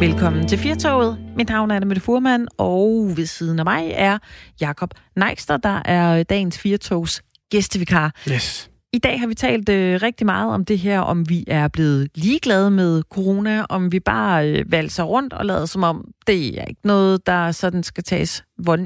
[0.00, 1.18] Velkommen til Firtoget.
[1.36, 4.18] Mit navn er Annemette Furman, og ved siden af mig er
[4.60, 8.14] Jakob Neikster, der er dagens Firtogs gæstevikar.
[8.30, 8.70] Yes.
[8.92, 12.08] I dag har vi talt øh, rigtig meget om det her, om vi er blevet
[12.14, 16.64] ligeglade med corona, om vi bare øh, valser rundt og lader som om, det er
[16.64, 18.44] ikke noget, der sådan skal tages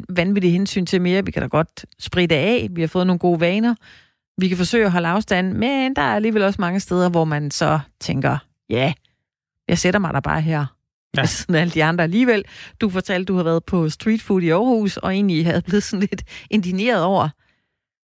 [0.09, 1.25] vanvittigt hensyn til mere.
[1.25, 3.75] Vi kan da godt spritte af, vi har fået nogle gode vaner,
[4.39, 7.51] vi kan forsøge at holde afstand, men der er alligevel også mange steder, hvor man
[7.51, 8.39] så tænker,
[8.69, 8.93] ja,
[9.69, 10.67] jeg sætter mig der bare her
[11.17, 11.25] ja.
[11.37, 12.45] siden alle de andre alligevel.
[12.81, 16.01] Du fortalte, du har været på street food i Aarhus, og egentlig havde blevet sådan
[16.01, 17.29] lidt indigneret over,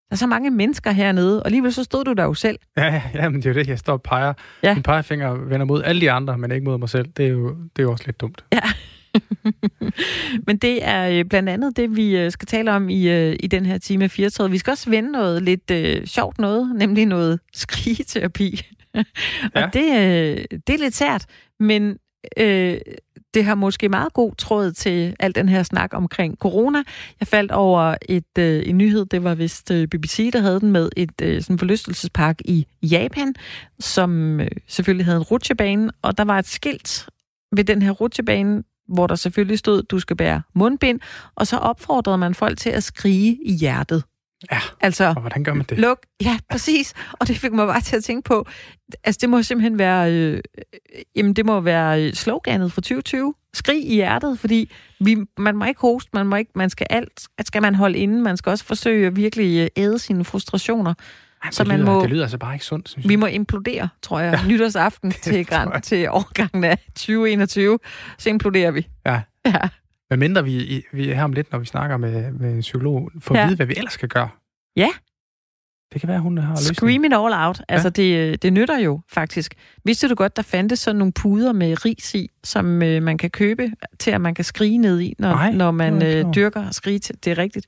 [0.09, 2.59] der er så mange mennesker hernede, og alligevel så stod du der jo selv.
[2.77, 4.33] Ja, ja, men det er jo det, jeg står og peger.
[4.63, 4.75] Ja.
[4.75, 7.09] Min pegefinger vender mod alle de andre, men ikke mod mig selv.
[7.17, 8.45] Det er jo, det er jo også lidt dumt.
[8.53, 8.61] Ja.
[10.47, 13.47] men det er øh, blandt andet det, vi øh, skal tale om i, øh, i
[13.47, 14.51] den her time af 34.
[14.51, 18.61] Vi skal også vende noget lidt øh, sjovt noget, nemlig noget skrigeterapi.
[18.95, 19.05] og
[19.55, 19.69] ja.
[19.73, 21.27] det, øh, det er lidt sært,
[21.61, 21.99] men
[22.37, 22.79] øh,
[23.35, 26.83] det har måske meget god tråd til al den her snak omkring corona.
[27.21, 30.71] Jeg faldt over et, øh, en nyhed, det var vist øh, BBC, der havde den
[30.71, 33.35] med et øh, sådan forlystelsespark i Japan,
[33.81, 37.09] som øh, selvfølgelig havde en rutsjebane, og der var et skilt
[37.57, 41.01] ved den her rutsjebane, hvor der selvfølgelig stod, du skal bære mundbind,
[41.35, 44.03] og så opfordrede man folk til at skrige i hjertet.
[44.53, 45.79] Ja, altså, og hvordan gør man det?
[45.79, 46.95] Luk, ja, præcis.
[47.13, 48.47] Og det fik mig bare til at tænke på,
[49.05, 50.43] altså det må simpelthen være, øh,
[51.17, 53.35] jamen det må være sloganet for 2020.
[53.55, 57.29] Skrig i hjertet, fordi vi, man må ikke hoste, man må ikke, man skal alt,
[57.39, 60.95] at skal man holde inde, man skal også forsøge at virkelig øh, æde sine frustrationer.
[61.45, 63.09] Ja, så man lyder, må, det lyder altså bare ikke sundt, synes jeg.
[63.09, 64.49] Vi må implodere, tror jeg, ja.
[64.53, 67.79] nytårsaften til, græn, til årgangen af 2021.
[68.19, 68.89] Så imploderer vi.
[69.07, 69.21] Ja.
[69.47, 69.69] ja.
[70.11, 73.11] Men mindre vi, vi er her om lidt, når vi snakker med, med en psykolog,
[73.21, 73.47] for at ja.
[73.47, 74.29] vide, hvad vi ellers skal gøre.
[74.77, 74.89] Ja.
[75.93, 76.77] Det kan være, hun har løsning.
[76.77, 77.63] Scream it all out.
[77.69, 78.03] Altså, ja.
[78.03, 79.55] det, det nytter jo faktisk.
[79.85, 83.31] Vidste du godt, der fandtes sådan nogle puder med ris i, som øh, man kan
[83.31, 86.75] købe til, at man kan skrige ned i, når, Nej, når man øh, dyrker og
[86.75, 87.15] skrige til.
[87.25, 87.67] Det er rigtigt.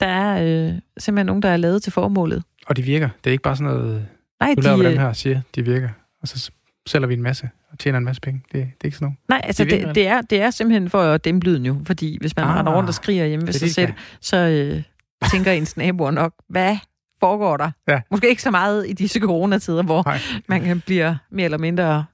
[0.00, 2.42] Der er øh, simpelthen nogen, der er lavet til formålet.
[2.66, 3.08] Og de virker.
[3.24, 4.06] Det er ikke bare sådan noget...
[4.40, 5.88] Nej, du de, laver dem øh, her siger, de virker.
[6.22, 6.50] Og så
[6.86, 8.42] sælger vi en masse tjener en masse penge.
[8.44, 9.18] Det, det er ikke sådan noget.
[9.28, 11.76] Nej, altså det, det, det, er, det er simpelthen for at dæmpe lyden jo.
[11.86, 14.82] Fordi hvis man ah, render rundt og skriger hjemme ved sig selv, så øh,
[15.30, 16.76] tænker ens naboer nok, hvad
[17.20, 17.70] foregår der?
[17.88, 18.00] Ja.
[18.10, 20.18] Måske ikke så meget i disse coronatider, hvor Nej.
[20.48, 22.04] man kan blive mere eller mindre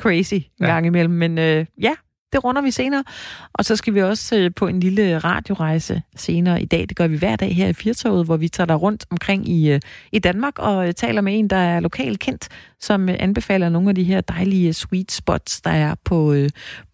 [0.00, 0.66] crazy en ja.
[0.66, 1.14] gang imellem.
[1.14, 1.94] Men øh, ja,
[2.32, 3.04] det runder vi senere.
[3.52, 6.80] Og så skal vi også øh, på en lille radiorejse senere i dag.
[6.88, 9.72] Det gør vi hver dag her i Firtoget, hvor vi tager der rundt omkring i,
[9.72, 9.80] øh,
[10.12, 12.48] i Danmark og øh, taler med en, der er lokalt kendt,
[12.80, 16.34] som anbefaler nogle af de her dejlige sweet spots, der er på,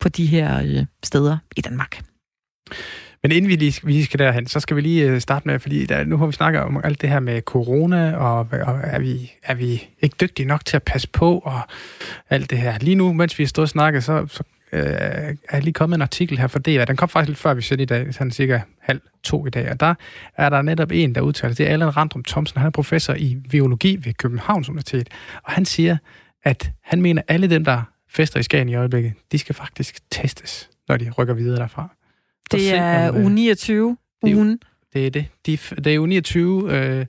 [0.00, 2.01] på de her steder i Danmark.
[3.22, 6.05] Men inden vi lige, vi skal derhen, så skal vi lige starte med, fordi der,
[6.05, 9.55] nu har vi snakket om alt det her med corona, og, og er, vi, er
[9.55, 11.61] vi ikke dygtige nok til at passe på, og
[12.31, 12.78] alt det her.
[12.78, 14.43] Lige nu, mens vi har stået og snakket, så, så
[14.74, 16.84] øh, er lige kommet en artikel her for DR.
[16.84, 19.70] Den kom faktisk lidt før vi sætter i dag, sådan cirka halv to i dag.
[19.70, 19.94] Og der
[20.36, 23.36] er der netop en, der udtaler, det er Allan Randrup Thomsen, han er professor i
[23.50, 25.08] biologi ved Københavns Universitet.
[25.42, 25.96] Og han siger,
[26.42, 29.98] at han mener, at alle dem, der fester i Skagen i øjeblikket, de skal faktisk
[30.10, 31.96] testes, når de rykker videre derfra.
[32.50, 34.58] Det er uge 29, ugen.
[34.92, 35.26] Det er det.
[35.46, 37.06] De, det er uge 29,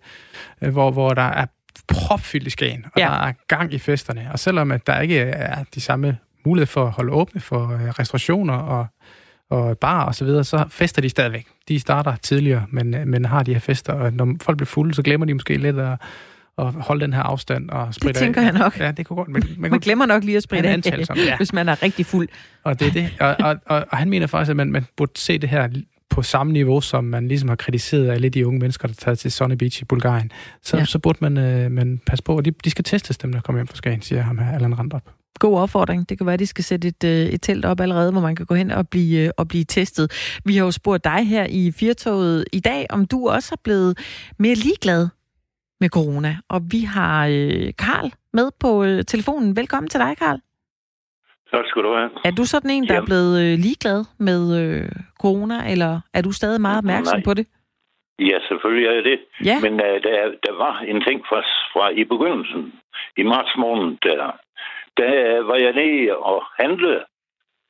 [0.62, 1.46] øh, hvor, hvor der er
[1.88, 3.06] propfyldt i Skagen, og ja.
[3.06, 4.30] der er gang i festerne.
[4.32, 7.90] Og selvom at der ikke er de samme mulighed for at holde åbne for øh,
[7.90, 8.88] restaurationer og,
[9.50, 11.48] og bar og så videre, så fester de stadigvæk.
[11.68, 14.94] De starter tidligere, men, øh, men har de her fester, og når folk bliver fulde,
[14.94, 15.98] så glemmer de måske lidt at,
[16.58, 18.46] at holde den her afstand og spritte Det tænker af.
[18.46, 18.80] jeg nok.
[18.80, 19.30] Ja, det kunne godt.
[19.30, 20.80] Men, man, man glemmer nok lige at spritte af,
[21.16, 21.38] ja.
[21.38, 22.28] hvis man er rigtig fuld.
[22.64, 23.10] Og det er det.
[23.20, 25.68] Og, og, og, og han mener faktisk, at man, man burde se det her
[26.10, 29.20] på samme niveau, som man ligesom har kritiseret alle de unge mennesker, der er taget
[29.20, 30.32] til Sunny Beach i Bulgarien,
[30.62, 30.86] så, ja.
[30.86, 33.60] så burde man, øh, man passe på, at de, de skal testes, dem der kommer
[33.60, 35.02] hjem fra Skagen, siger ham her, Allan Randrup
[35.40, 36.10] god opfordring.
[36.10, 38.36] Det kan være, at de skal sætte et, øh, et telt op allerede, hvor man
[38.36, 40.40] kan gå hen og blive, øh, og blive testet.
[40.46, 43.98] Vi har jo spurgt dig her i Firtoget i dag, om du også er blevet
[44.40, 45.08] mere ligeglad
[45.82, 46.38] med corona.
[46.50, 49.56] Og vi har øh, Karl med på øh, telefonen.
[49.56, 50.40] Velkommen til dig, Karl.
[51.54, 52.10] Tak skal du have.
[52.26, 53.04] Er du sådan en, der Jamen.
[53.04, 54.90] er blevet øh, ligeglad med øh,
[55.20, 57.24] corona, eller er du stadig meget opmærksom Nej.
[57.24, 57.48] på det?
[58.20, 59.20] Ja, selvfølgelig er jeg det.
[59.50, 59.58] Ja.
[59.66, 60.16] Men uh, der,
[60.46, 61.40] der var en ting fra,
[61.74, 62.74] fra i begyndelsen,
[63.18, 64.40] i marts måned, der,
[64.98, 67.04] der var jeg nede og handle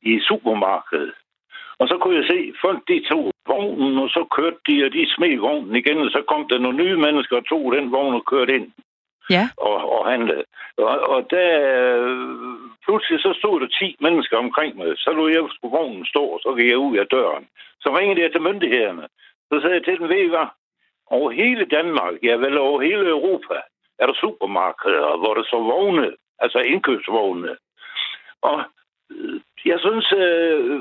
[0.02, 1.12] i supermarkedet.
[1.78, 5.14] Og så kunne jeg se, folk de tog vognen, og så kørte de, og de
[5.14, 8.24] smed vognen igen, og så kom der nogle nye mennesker og tog den vogn og
[8.24, 8.72] kørte ind.
[9.30, 9.48] Ja.
[9.56, 10.44] Og, og handlede.
[10.78, 11.50] Og, og der,
[12.84, 14.98] pludselig så stod der 10 mennesker omkring mig.
[14.98, 17.46] Så lå jeg på vognen stå, og så gik jeg ud af døren.
[17.80, 19.06] Så ringede jeg til myndighederne.
[19.52, 20.48] Så sagde jeg til dem, ved I hvad?
[21.06, 23.54] Over hele Danmark, ja vel over hele Europa,
[23.98, 27.56] er der supermarkeder, hvor der så vogne altså indkøbsvognene.
[28.42, 28.64] Og
[29.10, 30.80] øh, jeg synes, øh,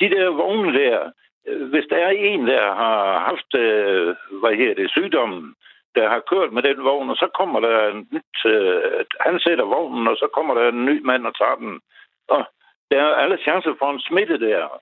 [0.00, 1.10] de der vogne der,
[1.46, 5.54] øh, hvis der er en, der har haft, øh, hvad her det, sygdommen,
[5.94, 9.64] der har kørt med den vogn, og så kommer der en nyt, øh, han sætter
[9.64, 11.80] vognen, og så kommer der en ny mand og tager den.
[12.28, 12.44] Og
[12.90, 14.80] der er alle chancer for en smitte der.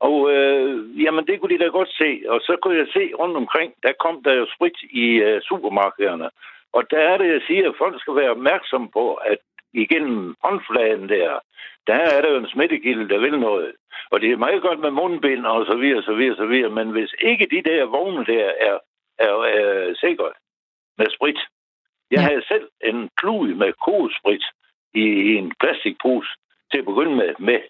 [0.00, 2.22] Og øh, jamen, det kunne de da godt se.
[2.28, 6.30] Og så kunne jeg se rundt omkring, der kom der jo sprit i øh, supermarkederne.
[6.76, 9.38] Og der er det, jeg siger, at folk skal være opmærksomme på, at
[9.72, 11.38] igennem håndfladen der,
[11.86, 13.72] der er der jo en smittekilde, der vil noget.
[14.10, 16.70] Og det er meget godt med mundbind og så videre, så videre, så videre.
[16.70, 18.78] Men hvis ikke de der vogne der er,
[19.18, 20.32] er, er sikret
[20.98, 21.40] med sprit.
[22.10, 22.26] Jeg ja.
[22.28, 24.44] havde selv en klud med kosprit
[24.94, 26.30] i, i en plastikpose
[26.70, 27.60] til at begynde med, med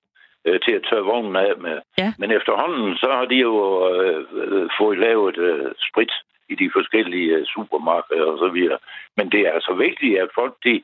[0.44, 1.80] øh, til at tørre vognen af med.
[1.98, 2.12] Ja.
[2.18, 3.54] Men efterhånden, så har de jo
[3.92, 6.12] øh, øh, fået lavet øh, sprit
[6.52, 8.78] i de forskellige øh, supermarkeder og så videre.
[9.16, 10.74] Men det er altså vigtigt, at folk de,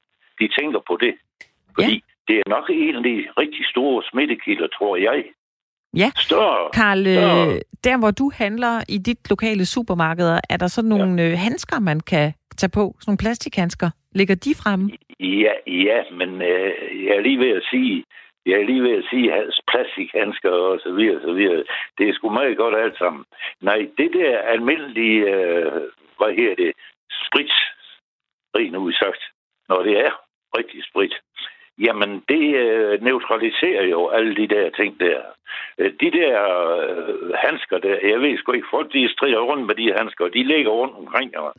[0.40, 1.14] de tænker på det.
[1.74, 2.08] Fordi ja.
[2.28, 5.24] det er nok en af de rigtig store smittekilder, tror jeg.
[5.96, 7.60] Ja, større, Karl, øh, større.
[7.84, 11.30] der hvor du handler i dit lokale supermarked, er der så nogle ja.
[11.30, 12.84] Øh, handsker, man kan tage på?
[13.00, 13.90] Sådan nogle plastikhandsker.
[14.12, 14.90] Ligger de fremme?
[15.20, 16.70] Ja, ja men øh,
[17.04, 18.04] jeg er lige ved at sige,
[18.46, 21.64] jeg er lige ved at sige, at plastikhandsker og så videre, så videre.
[21.98, 23.24] Det er sgu meget godt alt sammen.
[23.60, 25.82] Nej, det der almindelige, øh,
[26.18, 26.72] hvad her det,
[27.26, 27.52] sprit,
[28.56, 29.22] rent udsagt,
[29.68, 30.10] når det er
[30.58, 31.14] rigtig sprit,
[31.78, 35.20] jamen det øh, neutraliserer jo alle de der ting der.
[35.78, 36.34] Øh, de der
[36.78, 40.42] øh, handsker der, jeg ved sgu ikke, folk de strider rundt med de handsker, de
[40.42, 41.52] ligger rundt omkring mig.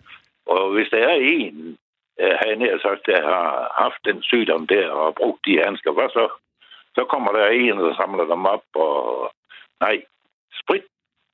[0.45, 1.77] Og hvis der er en,
[2.19, 5.91] øh, har jeg nær sagt, der har haft den sygdom der og brugt de handsker,
[5.91, 6.29] hvad så?
[6.95, 9.31] Så kommer der en, der samler dem op, og
[9.81, 10.03] nej,
[10.63, 10.83] sprit,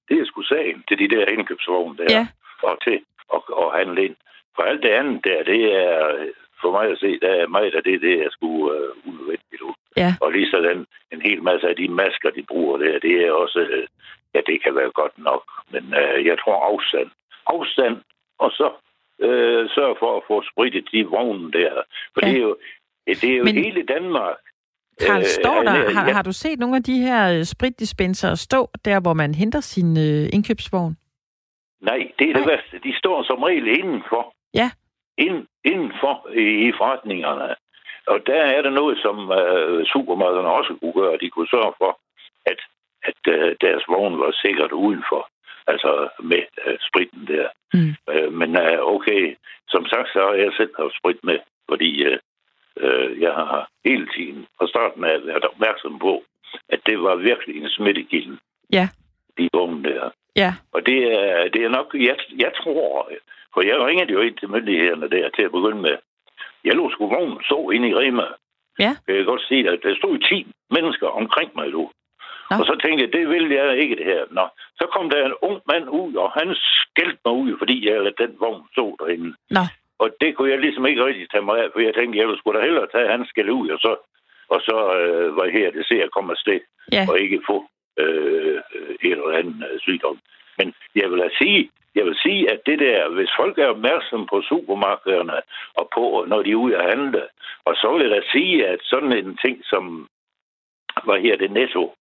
[0.09, 2.27] det er sgu sagen til de der indkøbsvogne der, ja.
[2.63, 2.99] og til
[3.33, 4.15] at, at handle ind.
[4.55, 6.25] For alt det andet der, det er
[6.61, 9.61] for mig at se, der er meget af det, det er sgu uh, unødvendigt.
[9.97, 10.13] Ja.
[10.21, 13.59] Og lige sådan en hel masse af de masker, de bruger der, det er også,
[13.59, 13.85] uh,
[14.33, 15.43] ja, det kan være godt nok.
[15.71, 17.09] Men uh, jeg tror afstand.
[17.45, 18.01] Afstand,
[18.39, 18.67] og så
[19.19, 21.73] uh, sørge for at få spritet de vogne der.
[22.13, 22.27] For ja.
[22.27, 22.57] det er jo,
[23.07, 23.55] det er jo Men...
[23.63, 24.37] hele Danmark.
[25.01, 26.13] Karl, står der, har, ja.
[26.13, 30.33] har du set nogle af de her spritdispenser stå der, hvor man henter sin uh,
[30.35, 30.97] indkøbsvogn?
[31.81, 32.41] Nej, det er Nej.
[32.41, 32.79] det værste.
[32.89, 34.33] De står som regel indenfor.
[34.53, 34.71] Ja
[35.17, 37.55] ind, indenfor i, i forretningerne.
[38.07, 41.17] Og der er der noget, som uh, supermarkederne også kunne gøre.
[41.21, 41.99] De kunne sørge for,
[42.45, 42.59] at,
[43.09, 45.29] at uh, deres vogn var sikkert udenfor.
[45.67, 47.47] Altså med uh, spritten der.
[47.73, 47.93] Mm.
[48.11, 49.35] Uh, men uh, okay,
[49.67, 51.39] som sagt, så har jeg selv haft sprit med,
[51.69, 52.17] fordi uh,
[53.19, 56.23] jeg har hele tiden fra starten af været opmærksom på,
[56.69, 58.37] at det var virkelig en smittekilde.
[58.73, 58.89] Ja.
[59.37, 60.09] De vogne der.
[60.35, 60.53] Ja.
[60.73, 63.11] Og det er, det er nok, jeg, jeg tror,
[63.53, 65.97] for jeg ringede jo ind til myndighederne der til at begynde med.
[66.63, 68.27] Jeg lå sgu vognen så ind i Rema.
[68.79, 68.91] Ja.
[69.07, 71.91] Jeg kan godt se, at der stod 10 mennesker omkring mig nu.
[72.51, 72.55] Nå.
[72.59, 74.23] Og så tænkte jeg, det vil jeg ikke det her.
[74.31, 74.45] Nå.
[74.79, 78.25] Så kom der en ung mand ud, og han skældte mig ud, fordi jeg lader
[78.25, 79.35] den vogn så derinde.
[79.49, 79.63] Nå.
[79.99, 82.59] Og det kunne jeg ligesom ikke rigtig tage mig af, for jeg tænkte, jeg skulle
[82.59, 83.95] da hellere tage hans skæld ud, og så,
[84.49, 86.59] og så øh, var her, det ser jeg komme afsted,
[86.91, 87.05] ja.
[87.09, 87.57] og ikke få
[87.97, 88.61] øh,
[89.01, 90.17] et eller andet øh, sygdom.
[90.57, 94.27] Men jeg vil da sige, jeg vil sige, at det der, hvis folk er opmærksomme
[94.27, 95.41] på supermarkederne
[95.73, 97.23] og på, når de er ude at handle,
[97.65, 100.07] og så vil jeg da sige, at sådan en ting som,
[101.03, 101.95] hvad her det netto,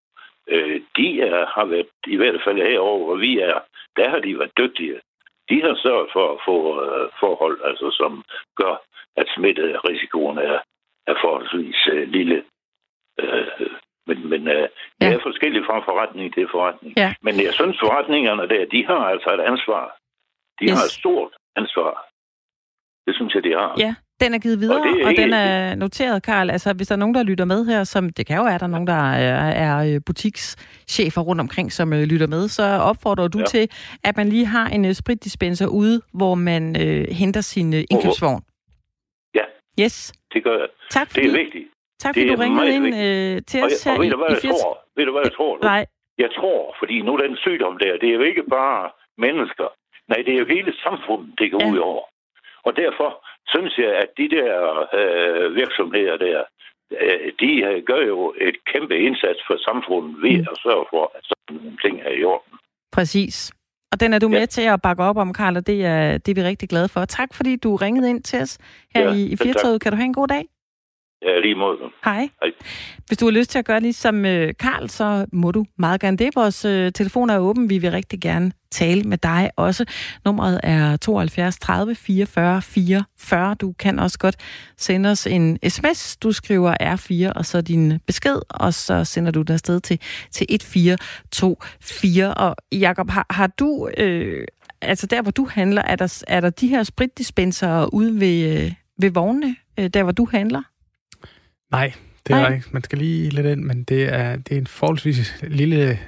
[0.48, 3.58] øh, de er, har været, i hvert fald herover, hvor vi er,
[3.96, 5.00] der har de været dygtige.
[5.50, 8.24] De har sørget for at få øh, forhold, altså, som
[8.60, 8.74] gør,
[9.16, 10.58] at smitterisikoen er,
[11.06, 12.44] er forholdsvis øh, lille.
[13.20, 13.70] Øh,
[14.08, 14.66] men, men uh,
[15.00, 16.94] det er forskelligt fra forretning til forretning.
[16.96, 17.14] Ja.
[17.22, 19.96] Men jeg synes, forretningerne der, de har altså et ansvar.
[20.60, 20.72] De yes.
[20.72, 21.92] har et stort ansvar.
[23.06, 23.74] Det synes jeg, de har.
[23.78, 26.50] Ja, den er givet videre, og, og den er noteret, Karl.
[26.50, 28.64] Altså, hvis der er nogen, der lytter med her, som det kan jo være, der
[28.64, 33.28] er nogen, der er, er øh, butikschefer rundt omkring, som uh, lytter med, så opfordrer
[33.28, 33.44] du ja.
[33.44, 33.70] til,
[34.04, 38.42] at man lige har en spritdispenser ude, hvor man uh, henter sin uh, indkøbsvogn.
[39.34, 39.44] Ja,
[39.82, 40.12] yes.
[40.32, 40.68] det gør jeg.
[40.90, 41.66] Tak fordi, det er vigtigt.
[41.98, 44.42] Tak fordi du ringede ind øh, til os og, her og ved du, hvad jeg
[44.42, 44.78] tror?
[44.96, 45.58] Ved du, hvad jeg tror?
[45.62, 45.86] Nej.
[46.18, 49.68] Jeg tror, fordi nu den sygdom der, det er jo ikke bare mennesker.
[50.10, 51.70] Nej, det er jo hele samfundet, det går ja.
[51.72, 52.02] ud over.
[52.66, 53.10] Og derfor
[53.54, 54.52] synes jeg, at de der
[54.98, 56.38] øh, virksomheder der,
[57.00, 60.52] øh, de øh, gør jo et kæmpe indsats for samfundet ved mm.
[60.52, 62.52] at sørge for, at sådan nogle ting er i orden.
[62.92, 63.52] Præcis.
[63.92, 64.38] Og den er du ja.
[64.38, 66.88] med til at bakke op om, Karl, og det er, det er vi rigtig glade
[66.88, 67.04] for.
[67.04, 68.58] Tak fordi du ringede ind til os
[68.94, 69.80] her ja, i, i Firtoget.
[69.80, 70.44] Kan du have en god dag?
[71.22, 71.78] Ja, lige måde.
[72.04, 72.28] Hej.
[72.42, 72.50] Hej.
[73.06, 74.22] Hvis du har lyst til at gøre ligesom
[74.58, 76.36] Karl, så må du meget gerne det.
[76.36, 77.70] Vores øh, telefon er åben.
[77.70, 79.84] Vi vil rigtig gerne tale med dig også.
[80.24, 83.54] Nummeret er 72 30 44 44.
[83.54, 84.36] Du kan også godt
[84.76, 86.16] sende os en sms.
[86.16, 90.46] Du skriver R4 og så din besked, og så sender du den afsted til, til
[90.50, 92.34] 1424.
[92.34, 94.46] Og Jakob, har, har du, øh,
[94.82, 98.72] altså der hvor du handler, er der, er der de her spritdispenser ude ved, øh,
[99.00, 100.62] ved vognene, der hvor du handler?
[101.70, 101.92] Nej,
[102.26, 102.66] det er ikke.
[102.70, 105.98] Man skal lige lidt ind, men det er, det er en forholdsvis lille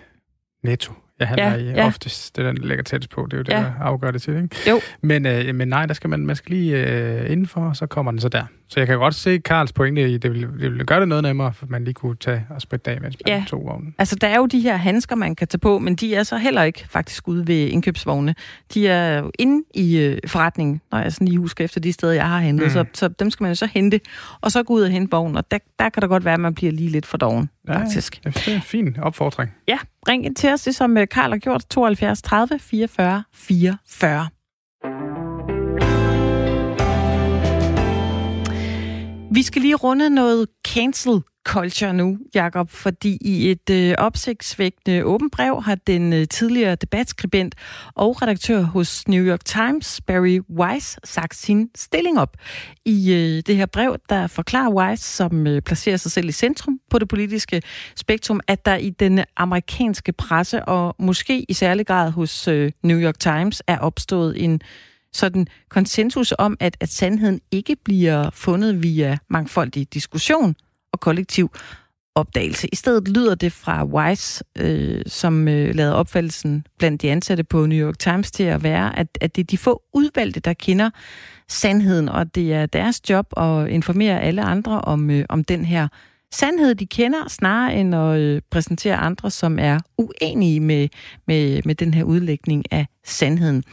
[0.62, 0.92] netto.
[1.18, 1.86] Jeg handler ja, i ja.
[1.86, 3.24] oftest, det er der ligger tættest på.
[3.24, 3.58] Det er jo det, ja.
[3.58, 4.56] der afgør det til, ikke?
[4.68, 4.80] Jo.
[5.00, 8.12] Men, øh, men nej, der skal man, man skal lige øh, indenfor, og så kommer
[8.12, 8.44] den så der.
[8.68, 11.24] Så jeg kan godt se Karls pointe i, det vil, det vil gøre det noget
[11.24, 13.44] nemmere, for man lige kunne tage og spritte af, mens man ja.
[13.48, 13.94] tog vognen.
[13.98, 16.36] Altså, der er jo de her handsker, man kan tage på, men de er så
[16.36, 18.34] heller ikke faktisk ude ved indkøbsvogne.
[18.74, 22.12] De er jo inde i øh, forretningen, når jeg sådan lige husker efter de steder,
[22.12, 22.66] jeg har hentet.
[22.66, 22.72] Mm.
[22.72, 24.00] Så, så dem skal man jo så hente,
[24.40, 26.40] og så gå ud og hente vognen, og der, der kan det godt være, at
[26.40, 28.20] man bliver lige lidt for doven, ja, faktisk.
[28.24, 29.54] Det er en fin opfordring.
[29.68, 34.28] Ja, ring ind til os, det som øh, Karl har gjort, 72 30 44 44.
[39.38, 45.32] Vi skal lige runde noget cancel culture nu, Jakob, fordi i et øh, opsigtsvækkende åbent
[45.32, 47.54] brev har den øh, tidligere debatskribent
[47.94, 52.36] og redaktør hos New York Times, Barry Weiss, sagt sin stilling op.
[52.84, 56.80] I øh, det her brev, der forklarer Weiss, som øh, placerer sig selv i centrum
[56.90, 57.62] på det politiske
[57.96, 62.98] spektrum, at der i den amerikanske presse, og måske i særlig grad hos øh, New
[62.98, 64.60] York Times, er opstået en
[65.12, 70.56] sådan konsensus om, at, at sandheden ikke bliver fundet via mangfoldig diskussion
[70.92, 71.50] og kollektiv
[72.14, 72.68] opdagelse.
[72.72, 77.66] I stedet lyder det fra Weiss, øh, som øh, lavede opfattelsen blandt de ansatte på
[77.66, 80.90] New York Times til at være, at, at det er de få udvalgte, der kender
[81.48, 85.88] sandheden, og det er deres job at informere alle andre om, øh, om den her
[86.32, 90.88] sandhed, de kender, snarere end at øh, præsentere andre, som er uenige med,
[91.26, 93.64] med, med den her udlægning af sandheden.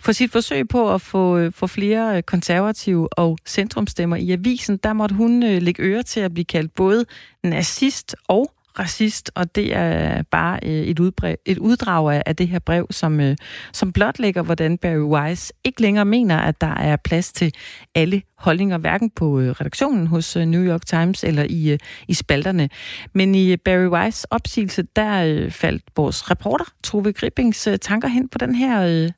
[0.00, 4.76] For sit forsøg på at få, øh, få flere øh, konservative og centrumstemmer i avisen,
[4.76, 7.04] der måtte hun øh, lægge øre til at blive kaldt både
[7.44, 12.58] nazist og racist, og det er bare øh, et, udbrev, et uddrag af det her
[12.58, 13.36] brev, som, øh,
[13.72, 17.54] som blotlægger, hvordan Barry Weiss ikke længere mener, at der er plads til
[17.94, 22.68] alle holdninger, hverken på øh, redaktionen hos New York Times eller i, i spalterne.
[23.14, 28.54] Men i Barry Weiss opsigelse, der faldt vores reporter, Tove Grippings, tanker hen på den
[28.54, 29.08] her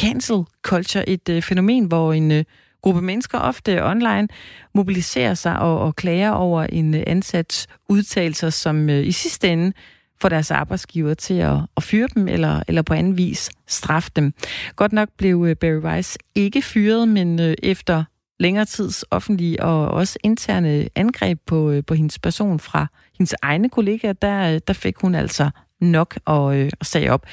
[0.00, 2.44] cancel culture, et fænomen, hvor en
[2.82, 4.28] gruppe mennesker, ofte online,
[4.74, 9.72] mobiliserer sig og, og klager over en øh, ansats udtalelser, som øh, i sidste ende
[10.20, 14.34] får deres arbejdsgiver til at, at fyre dem eller, eller på anden vis straffe dem.
[14.76, 18.04] Godt nok blev øh, Barry Weiss ikke fyret, men øh, efter
[18.40, 22.86] længere tids offentlige og også interne angreb på, øh, på hendes person fra
[23.18, 27.26] hendes egne kollegaer, der, øh, der fik hun altså nok og, øh, og sagde op.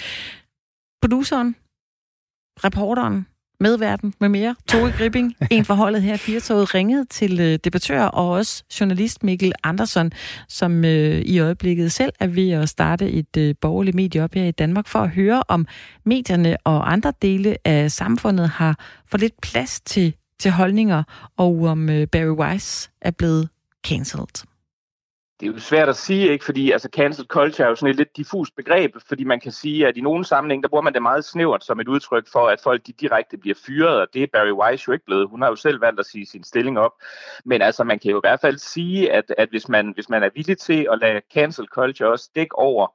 [1.01, 1.55] Produceren,
[2.63, 3.27] reporteren,
[3.59, 8.63] medverden med mere, Tore Gripping, en forholdet her Firtoget, ringede til øh, debattør og også
[8.79, 10.11] journalist Mikkel Andersson,
[10.47, 14.45] som øh, i øjeblikket selv er ved at starte et øh, borgerligt medie op her
[14.45, 15.67] i Danmark, for at høre om
[16.05, 21.03] medierne og andre dele af samfundet har for lidt plads til, til holdninger,
[21.37, 23.49] og om øh, Barry Weiss er blevet
[23.87, 24.56] cancelled
[25.39, 26.45] det er jo svært at sige, ikke?
[26.45, 29.87] fordi altså, cancel culture er jo sådan et lidt diffust begreb, fordi man kan sige,
[29.87, 32.61] at i nogle sammenhæng, der bruger man det meget snævert som et udtryk for, at
[32.63, 35.29] folk de direkte bliver fyret, og det er Barry Weiss jo ikke blevet.
[35.29, 36.91] Hun har jo selv valgt at sige sin stilling op.
[37.45, 40.23] Men altså, man kan jo i hvert fald sige, at, at hvis, man, hvis man
[40.23, 42.87] er villig til at lade cancel culture også dække over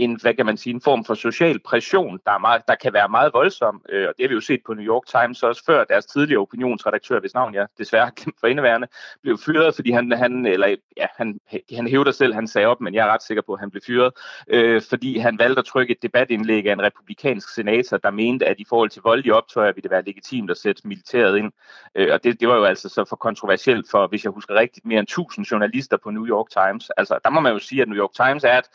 [0.00, 2.92] en, hvad kan man sige, en form for social pression, der, er meget, der kan
[2.92, 3.82] være meget voldsom.
[3.88, 5.84] Øh, og det har vi jo set på New York Times også før.
[5.84, 8.86] Deres tidligere opinionsredaktør, hvis navn jeg desværre har glemt for indeværende,
[9.22, 11.40] blev fyret, fordi han, han, eller, ja, han,
[11.76, 13.82] han hævder selv, han sagde op, men jeg er ret sikker på, at han blev
[13.86, 14.12] fyret,
[14.48, 18.56] øh, fordi han valgte at trykke et debatindlæg af en republikansk senator, der mente, at
[18.58, 21.52] i forhold til voldelige optøjer ville det være legitimt at sætte militæret ind.
[21.94, 24.86] Øh, og det, det var jo altså så for kontroversielt for, hvis jeg husker rigtigt,
[24.86, 26.90] mere end 1000 journalister på New York Times.
[26.96, 28.70] Altså, der må man jo sige, at New York Times er et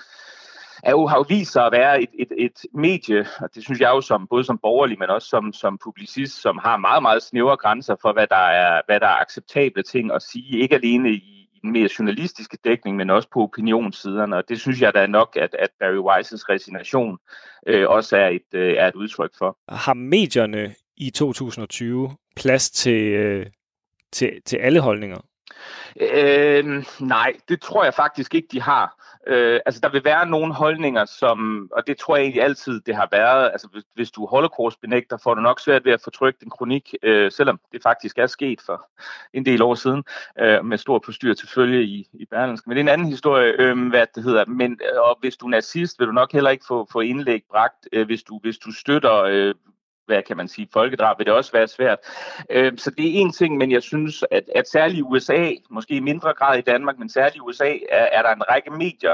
[0.85, 3.79] er jo, har jo vist sig at være et, et, et medie, og det synes
[3.79, 7.23] jeg jo som, både som borgerlig, men også som, som publicist, som har meget, meget
[7.23, 11.11] snævre grænser for, hvad der, er, hvad der er acceptable ting at sige, ikke alene
[11.11, 15.07] i, i den mere journalistiske dækning, men også på opinionssiderne, og det synes jeg da
[15.07, 17.17] nok, at, at Barry Weisses resignation
[17.67, 19.57] øh, også er et, øh, er et udtryk for.
[19.69, 23.45] Har medierne i 2020 plads til, øh,
[24.11, 25.17] til, til alle holdninger?
[26.01, 29.05] Øh, nej, det tror jeg faktisk ikke, de har.
[29.27, 32.95] Øh, altså, der vil være nogle holdninger, som, og det tror jeg egentlig altid, det
[32.95, 36.43] har været, altså hvis, hvis du holocaust-benægter, får du nok svært ved at få trykt
[36.43, 38.89] en kronik, øh, selvom det faktisk er sket for
[39.33, 40.03] en del år siden,
[40.39, 42.67] øh, med stor postyr til følge i, i Berlinsk.
[42.67, 44.45] Men det er en anden historie, øh, hvad det hedder.
[44.45, 47.43] Men, øh, og hvis du er nazist, vil du nok heller ikke få, få indlæg
[47.49, 49.55] bragt, øh, hvis, du, hvis du støtter øh,
[50.05, 51.99] hvad kan man sige, folkedrab, vil det også være svært.
[52.49, 55.95] Øh, så det er en ting, men jeg synes, at, at særligt i USA, måske
[55.95, 59.13] i mindre grad i Danmark, men særligt i USA, er, er der en række medier,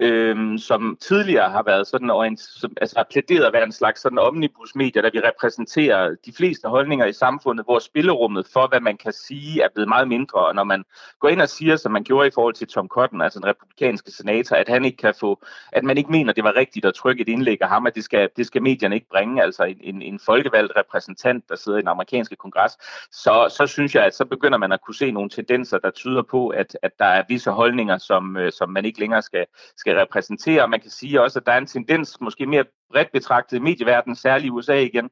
[0.00, 4.00] øhm, som tidligere har været sådan en, som, altså har plæderet at være en slags
[4.00, 8.96] sådan omnibusmedier, der vi repræsenterer de fleste holdninger i samfundet, hvor spillerummet for, hvad man
[8.96, 10.46] kan sige, er blevet meget mindre.
[10.46, 10.84] Og når man
[11.20, 14.10] går ind og siger, som man gjorde i forhold til Tom Cotton, altså den republikanske
[14.10, 15.42] senator, at han ikke kan få,
[15.72, 18.04] at man ikke mener, det var rigtigt at trykke et indlæg af ham, at det
[18.04, 21.80] skal, det skal medierne ikke bringe, altså en, en, en folkevalgt repræsentant, der sidder i
[21.80, 22.72] den amerikanske kongres,
[23.12, 26.22] så, så synes jeg, at så begynder man at kunne se nogle tendenser, der tyder
[26.22, 29.46] på, at, at der er visse holdninger, som, øh, som man ikke længere skal,
[29.78, 30.68] skal repræsentere.
[30.68, 34.16] Man kan sige også, at der er en tendens, måske mere bredt betragtet i medieverdenen,
[34.16, 35.10] særligt i USA igen,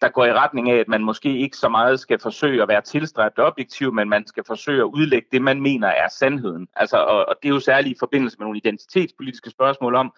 [0.00, 2.80] der går i retning af, at man måske ikke så meget skal forsøge at være
[2.80, 6.68] tilstræbt objektiv, men man skal forsøge at udlægge det, man mener er sandheden.
[6.76, 10.12] Altså, og, og det er jo særligt i forbindelse med nogle identitetspolitiske spørgsmål om,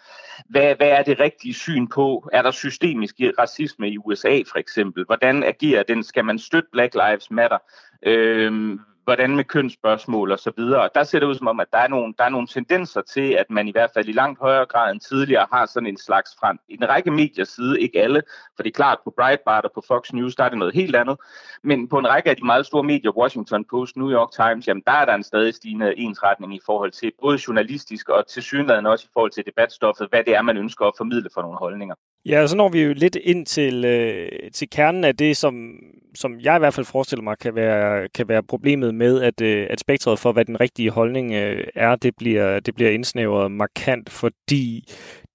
[0.49, 2.29] hvad, hvad er det rigtige syn på?
[2.33, 5.05] Er der systemisk racisme i USA for eksempel?
[5.05, 6.03] Hvordan agerer den?
[6.03, 7.59] Skal man støtte Black Lives Matter?
[8.07, 10.89] Øhm, hvordan med kønsspørgsmål og så videre.
[10.95, 13.33] Der ser det ud som om, at der er, nogle, der er nogle tendenser til,
[13.33, 16.31] at man i hvert fald i langt højere grad end tidligere har sådan en slags
[16.41, 16.59] frem.
[16.69, 18.23] I en række medier side, ikke alle,
[18.57, 20.97] for det er klart, på Breitbart og på Fox News, der er det noget helt
[20.97, 21.17] andet.
[21.63, 24.83] Men på en række af de meget store medier, Washington Post, New York Times, jamen
[24.87, 28.87] der er der en stadig stigende ensretning i forhold til både journalistisk og til synligheden
[28.87, 31.95] også i forhold til debatstoffet, hvad det er, man ønsker at formidle for nogle holdninger.
[32.27, 35.75] Ja, så når vi jo lidt ind til, øh, til kernen af det, som,
[36.15, 39.67] som jeg i hvert fald forestiller mig kan være, kan være problemet med, at, øh,
[39.71, 44.11] at spektret for, hvad den rigtige holdning øh, er, det bliver, det bliver indsnævret markant,
[44.11, 44.85] fordi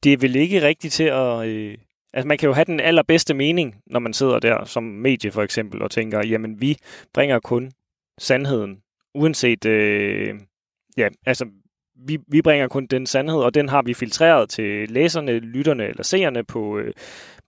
[0.04, 1.48] det er vel ikke rigtigt til at...
[1.48, 1.78] Øh,
[2.14, 5.44] altså man kan jo have den allerbedste mening, når man sidder der som medie for
[5.44, 6.78] eksempel, og tænker, jamen vi
[7.14, 7.72] bringer kun
[8.18, 8.78] sandheden,
[9.16, 9.66] uanset...
[9.66, 10.36] Øh,
[10.98, 11.46] ja, altså
[12.08, 16.04] vi, vi bringer kun den sandhed, og den har vi filtreret til læserne, lytterne eller
[16.04, 16.94] seerne på, øh,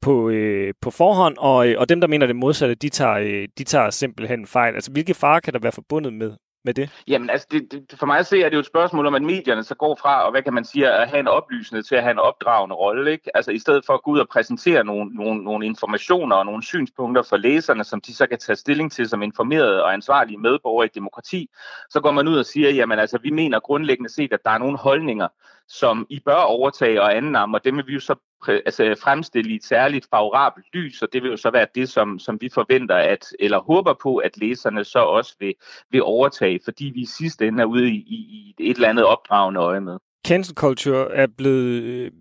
[0.02, 3.48] på, øh, på forhånd, og, øh, og dem, der mener det modsatte, de tager, øh,
[3.58, 4.76] de tager simpelthen fejl.
[4.76, 6.32] Altså, hvilke farer kan der være forbundet med,
[6.64, 7.04] med det?
[7.08, 9.22] Jamen, altså, det, det, for mig at se, er det jo et spørgsmål om, at
[9.22, 12.04] medierne så går fra, og hvad kan man sige, at have en oplysende til at
[12.04, 13.38] have en opdragende rolle, ikke?
[13.38, 16.64] Altså, i stedet for at gå ud og præsentere nogle, nogle, nogle informationer og nogle
[16.64, 20.86] synspunkter for læserne, som de så kan tage stilling til som informerede og ansvarlige medborgere
[20.86, 21.50] i demokrati,
[21.90, 24.58] så går man ud og siger, jamen altså, vi mener grundlæggende set, at der er
[24.58, 25.28] nogle holdninger,
[25.68, 28.16] som I bør overtage og annamme, og dem vil vi jo så
[28.48, 32.20] altså, fremstille i et særligt favorabelt lys, og det vil jo så være det, som,
[32.20, 35.54] som vi forventer, at, eller håber på, at læserne så også vil,
[35.92, 39.06] vil overtage, fordi vi i sidste ende er ude i, i, i et eller andet
[39.06, 39.98] opdragende øje med.
[40.28, 42.12] Cancel culture er blevet øh,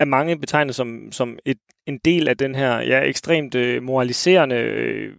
[0.00, 4.56] af mange betegnet som, som et, en del af den her ja, ekstremt øh, moraliserende
[4.56, 5.12] øh,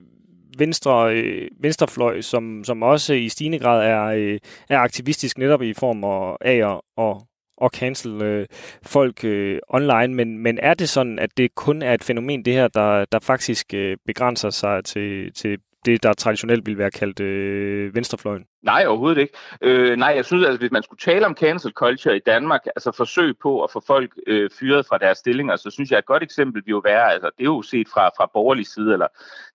[0.58, 5.74] venstre, øh, venstrefløj, som, som også i stigende grad er, øh, er aktivistisk netop i
[5.74, 6.04] form
[6.42, 7.37] af at, at at
[7.74, 8.48] cancel øh,
[8.84, 12.54] folk øh, online, men, men er det sådan, at det kun er et fænomen, det
[12.54, 17.20] her, der, der faktisk øh, begrænser sig til, til det, der traditionelt vil være kaldt
[17.20, 18.46] øh, venstrefløjen?
[18.62, 19.34] Nej, overhovedet ikke.
[19.62, 22.92] Øh, nej, jeg synes, at hvis man skulle tale om cancel culture i Danmark, altså
[22.92, 26.06] forsøg på at få folk øh, fyret fra deres stillinger, så synes jeg, at et
[26.06, 29.08] godt eksempel vil jo være, altså det er jo set fra, fra borgerlig side, eller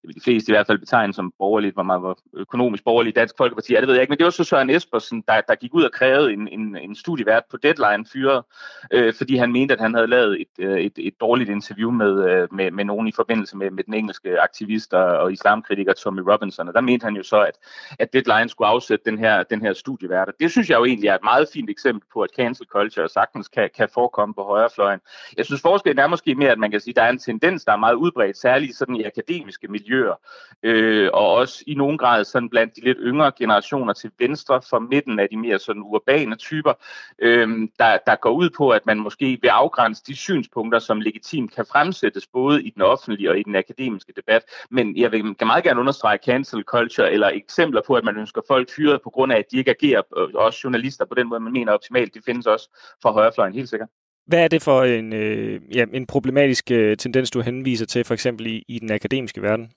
[0.04, 3.34] vil de fleste i hvert fald betegne som borgerligt, hvor man var økonomisk borgerlig Dansk
[3.38, 5.74] Folkeparti, ja, det ved jeg ikke, men det var så Søren Espersen, der, der gik
[5.74, 8.42] ud og krævede en, en, en studievært på Deadline fyret,
[8.92, 12.30] øh, fordi han mente, at han havde lavet et, øh, et, et dårligt interview med,
[12.30, 16.68] øh, med, med nogen i forbindelse med, med den engelske aktivist og islamkritiker Tommy Robinson,
[16.68, 17.58] og der mente han jo så, at,
[17.98, 20.30] at Deadline skulle afsætte den her, den her studievært.
[20.40, 23.48] Det synes jeg jo egentlig er et meget fint eksempel på, at cancel culture sagtens
[23.48, 25.00] kan, kan forekomme på højrefløjen.
[25.36, 27.64] Jeg synes forskellen er måske mere, at man kan sige, at der er en tendens,
[27.64, 29.91] der er meget udbredt, særligt sådan i akademiske miljøer,
[30.62, 34.78] øh, og også i nogen grad sådan blandt de lidt yngre generationer til venstre for
[34.78, 36.72] midten af de mere sådan urbane typer,
[37.18, 41.54] øh, der, der går ud på, at man måske vil afgrænse de synspunkter, som legitimt
[41.54, 44.42] kan fremsættes både i den offentlige og i den akademiske debat.
[44.70, 48.40] Men jeg vil, kan meget gerne understrege cancel culture eller eksempler på, at man ønsker
[48.48, 51.40] folk fyret på grund af, at de ikke agerer, øh, også journalister på den måde,
[51.40, 52.14] man mener optimalt.
[52.14, 52.68] Det findes også
[53.02, 53.88] fra højrefløjen, helt sikkert.
[54.26, 58.14] Hvad er det for en, øh, ja, en problematisk øh, tendens, du henviser til, for
[58.14, 59.72] eksempel i, i den akademiske verden?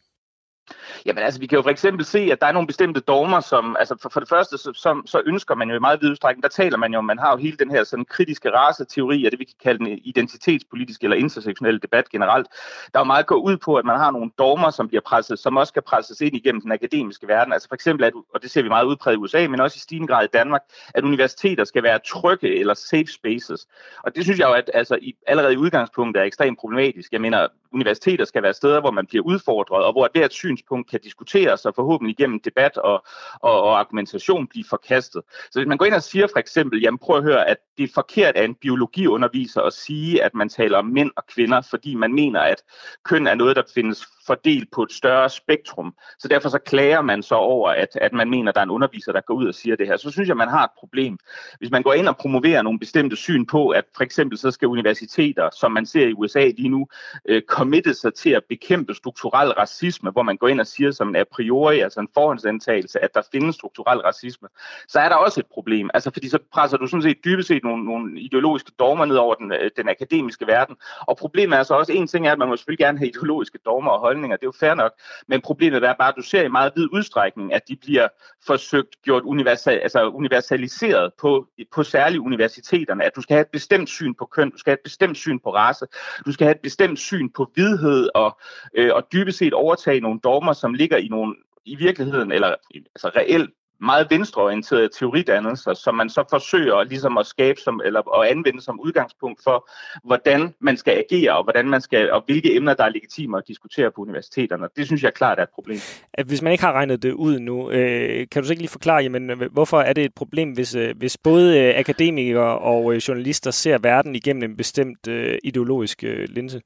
[1.05, 3.75] Jamen altså, vi kan jo for eksempel se, at der er nogle bestemte dogmer, som,
[3.79, 6.43] altså for, for det første, så, så, så ønsker man jo i meget vid udstrækning,
[6.43, 9.39] der taler man jo, man har jo hele den her sådan kritiske raceteori, og det
[9.39, 12.47] vi kan kalde den identitetspolitiske eller intersektionelle debat generelt,
[12.93, 15.39] der er jo meget går ud på, at man har nogle dogmer, som bliver presset,
[15.39, 17.53] som også skal presses ind igennem den akademiske verden.
[17.53, 19.79] Altså for eksempel, at, og det ser vi meget udpræget i USA, men også i
[19.79, 20.61] stigende grad i Danmark,
[20.93, 23.67] at universiteter skal være trygge eller safe spaces.
[24.03, 27.11] Og det synes jeg jo, at altså, i, allerede i udgangspunktet er ekstremt problematisk.
[27.11, 30.99] Jeg mener, universiteter skal være steder, hvor man bliver udfordret, og hvor hvert synspunkt kan
[31.03, 33.05] diskuteres og forhåbentlig gennem debat og,
[33.41, 35.21] og, og argumentation blive forkastet.
[35.51, 37.83] Så hvis man går ind og siger for eksempel, jamen prøv at høre, at det
[37.83, 41.95] er forkert af en biologiunderviser at sige, at man taler om mænd og kvinder, fordi
[41.95, 42.63] man mener, at
[43.03, 45.93] køn er noget, der findes fordelt på et større spektrum.
[46.19, 48.69] Så derfor så klager man så over, at, at man mener, at der er en
[48.69, 49.97] underviser, der går ud og siger det her.
[49.97, 51.17] Så synes jeg, man har et problem.
[51.59, 54.67] Hvis man går ind og promoverer nogle bestemte syn på, at for eksempel så skal
[54.67, 56.87] universiteter, som man ser i USA lige nu,
[57.29, 61.09] øh, committe sig til at bekæmpe strukturel racisme, hvor man går ind og siger som
[61.09, 64.47] en a priori, altså en forhåndsantagelse, at der findes strukturel racisme,
[64.87, 65.89] så er der også et problem.
[65.93, 69.35] Altså fordi så presser du sådan set dybest set nogle, nogle ideologiske dogmer ned over
[69.35, 70.75] den, øh, den akademiske verden.
[71.01, 73.59] Og problemet er så også, en ting er, at man må selvfølgelig gerne have ideologiske
[73.65, 74.91] dogmer og holdninger, det er jo fair nok,
[75.27, 78.07] men problemet er bare, at du ser i meget vid udstrækning, at de bliver
[78.47, 83.89] forsøgt gjort universal, altså universaliseret på, på særlige universiteterne, at du skal have et bestemt
[83.89, 85.85] syn på køn, du skal have et bestemt syn på race,
[86.25, 88.39] du skal have et bestemt syn på vidhed og,
[88.73, 92.55] øh, og dybest set overtage nogle dogmer, som ligger i nogle i virkeligheden, eller
[92.95, 93.49] altså reelt
[93.81, 98.79] meget venstreorienterede teoridannelser, som man så forsøger ligesom at skabe som, eller at anvende som
[98.79, 99.69] udgangspunkt for,
[100.03, 103.43] hvordan man skal agere, og hvordan man skal, og hvilke emner, der er legitime at
[103.47, 104.67] diskutere på universiteterne.
[104.75, 105.77] Det synes jeg klart er et problem.
[106.25, 109.03] Hvis man ikke har regnet det ud nu, øh, kan du så ikke lige forklare,
[109.03, 113.51] jamen, hvorfor er det et problem, hvis, øh, hvis både øh, akademikere og øh, journalister
[113.51, 116.61] ser verden igennem en bestemt øh, ideologisk øh, linse?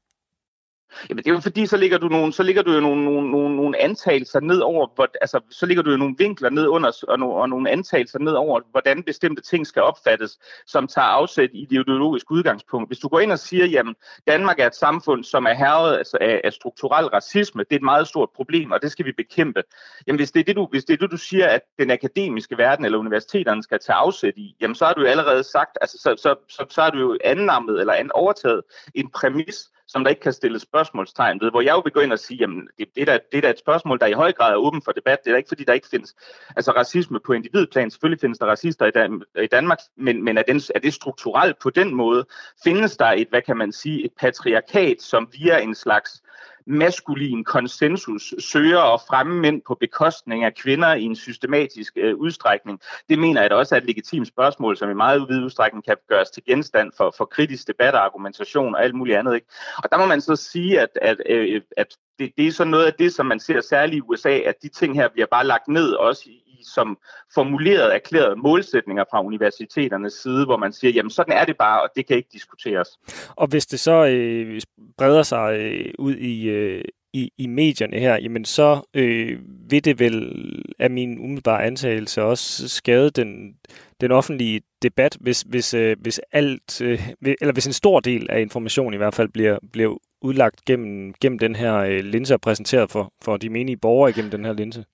[1.10, 3.32] Jamen det er jo fordi, så ligger du, nogle, så ligger du jo nogle, nogle,
[3.32, 7.06] nogle, nogle antagelser ned over, hvor, altså så ligger du jo nogle vinkler ned under,
[7.08, 11.50] og, no, og nogle antagelser ned over, hvordan bestemte ting skal opfattes, som tager afsæt
[11.54, 12.90] i det ideologiske udgangspunkt.
[12.90, 13.96] Hvis du går ind og siger, jamen
[14.28, 17.84] Danmark er et samfund, som er herret altså, af, af strukturel racisme, det er et
[17.84, 19.64] meget stort problem, og det skal vi bekæmpe.
[20.08, 22.58] Jamen hvis det er det, du, hvis det er det, du siger, at den akademiske
[22.58, 25.98] verden eller universiteterne skal tage afsæt i, jamen så har du jo allerede sagt, altså
[25.98, 28.62] så, så, så, så har du jo anlammet eller an, overtaget
[28.96, 32.12] en præmis, som der ikke kan stilles spørgsmålstegn ved, hvor jeg jo vil gå ind
[32.12, 34.32] og sige, jamen det, det, er da, det er da et spørgsmål, der i høj
[34.32, 35.18] grad er åben for debat.
[35.24, 36.16] Det er da ikke, fordi der ikke findes
[36.56, 37.92] altså, racisme på individplan.
[37.92, 41.60] Selvfølgelig findes der racister i, Dan- i Danmark, men, men er, den, er det strukturelt
[41.60, 42.26] på den måde?
[42.64, 46.22] Findes der et, hvad kan man sige, et patriarkat, som via en slags
[46.66, 52.80] maskulin konsensus søger at fremme mænd på bekostning af kvinder i en systematisk øh, udstrækning.
[53.10, 55.96] Det mener jeg da også er et legitimt spørgsmål, som i meget vid udstrækning kan
[56.10, 59.36] gøres til genstand for, for kritisk debat og argumentation og alt muligt andet.
[59.36, 59.48] Ikke?
[59.78, 62.86] Og der må man så sige, at, at, øh, at det, det er så noget
[62.86, 65.68] af det, som man ser særligt i USA, at de ting her bliver bare lagt
[65.68, 66.98] ned også i, som
[67.34, 71.90] formuleret erklærede målsætninger fra universiteternes side, hvor man siger, jamen sådan er det bare, og
[71.96, 72.88] det kan ikke diskuteres.
[73.36, 74.62] Og hvis det så øh,
[74.98, 80.00] breder sig øh, ud i, øh, i, i medierne her, jamen så øh, vil det
[80.00, 80.34] vel
[80.80, 83.56] af min umiddelbare antagelse også skade den,
[84.02, 88.42] den offentlige debat, hvis, hvis, øh, hvis alt, øh, eller hvis en stor del af
[88.42, 92.92] information i hvert fald bliver, bliver udlagt gennem, gennem den her øh, linse og præsenteret
[92.92, 94.86] for, for de menige borgere gennem den her linse.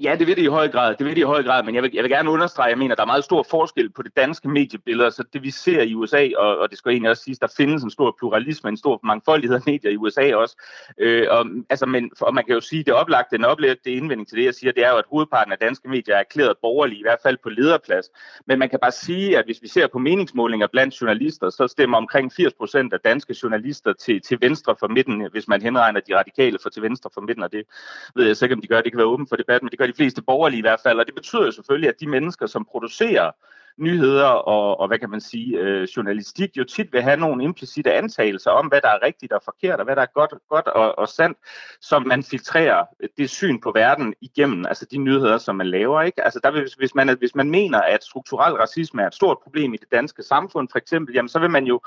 [0.00, 0.94] Ja, det vil det i høj grad.
[0.96, 2.94] Det vil det i høj grad, men jeg vil, jeg vil gerne understrege, jeg mener,
[2.94, 6.28] der er meget stor forskel på det danske mediebillede, så det vi ser i USA,
[6.36, 9.56] og, og det skal egentlig også sige, der findes en stor pluralisme, en stor mangfoldighed
[9.56, 10.56] af medier i USA også.
[11.00, 14.38] Øh, og, altså, men, og man kan jo sige, det oplagte, den oplagte indvending til
[14.38, 17.02] det, jeg siger, det er jo, at hovedparten af danske medier er erklæret borgerlige, i
[17.02, 18.10] hvert fald på lederplads.
[18.46, 21.96] Men man kan bare sige, at hvis vi ser på meningsmålinger blandt journalister, så stemmer
[21.98, 26.16] omkring 80 procent af danske journalister til, til venstre for midten, hvis man henregner de
[26.18, 27.64] radikale for til venstre for midten, og det
[28.14, 29.85] ved jeg sikkert, om de gør, det kan være åbent for debat, men det gør
[29.86, 32.64] de fleste borgerlige i hvert fald, og det betyder jo selvfølgelig, at de mennesker, som
[32.70, 33.30] producerer
[33.78, 37.92] nyheder og, og hvad kan man sige, øh, journalistik jo tit vil have nogle implicite
[37.92, 40.98] antagelser om, hvad der er rigtigt og forkert, og hvad der er godt, godt og,
[40.98, 41.38] og sandt,
[41.80, 42.84] som man filtrerer
[43.18, 46.02] det syn på verden igennem, altså de nyheder, som man laver.
[46.02, 46.24] Ikke?
[46.24, 49.74] Altså der vil, hvis, man, hvis man mener, at strukturel racisme er et stort problem
[49.74, 51.80] i det danske samfund, for eksempel, jamen, så vil man jo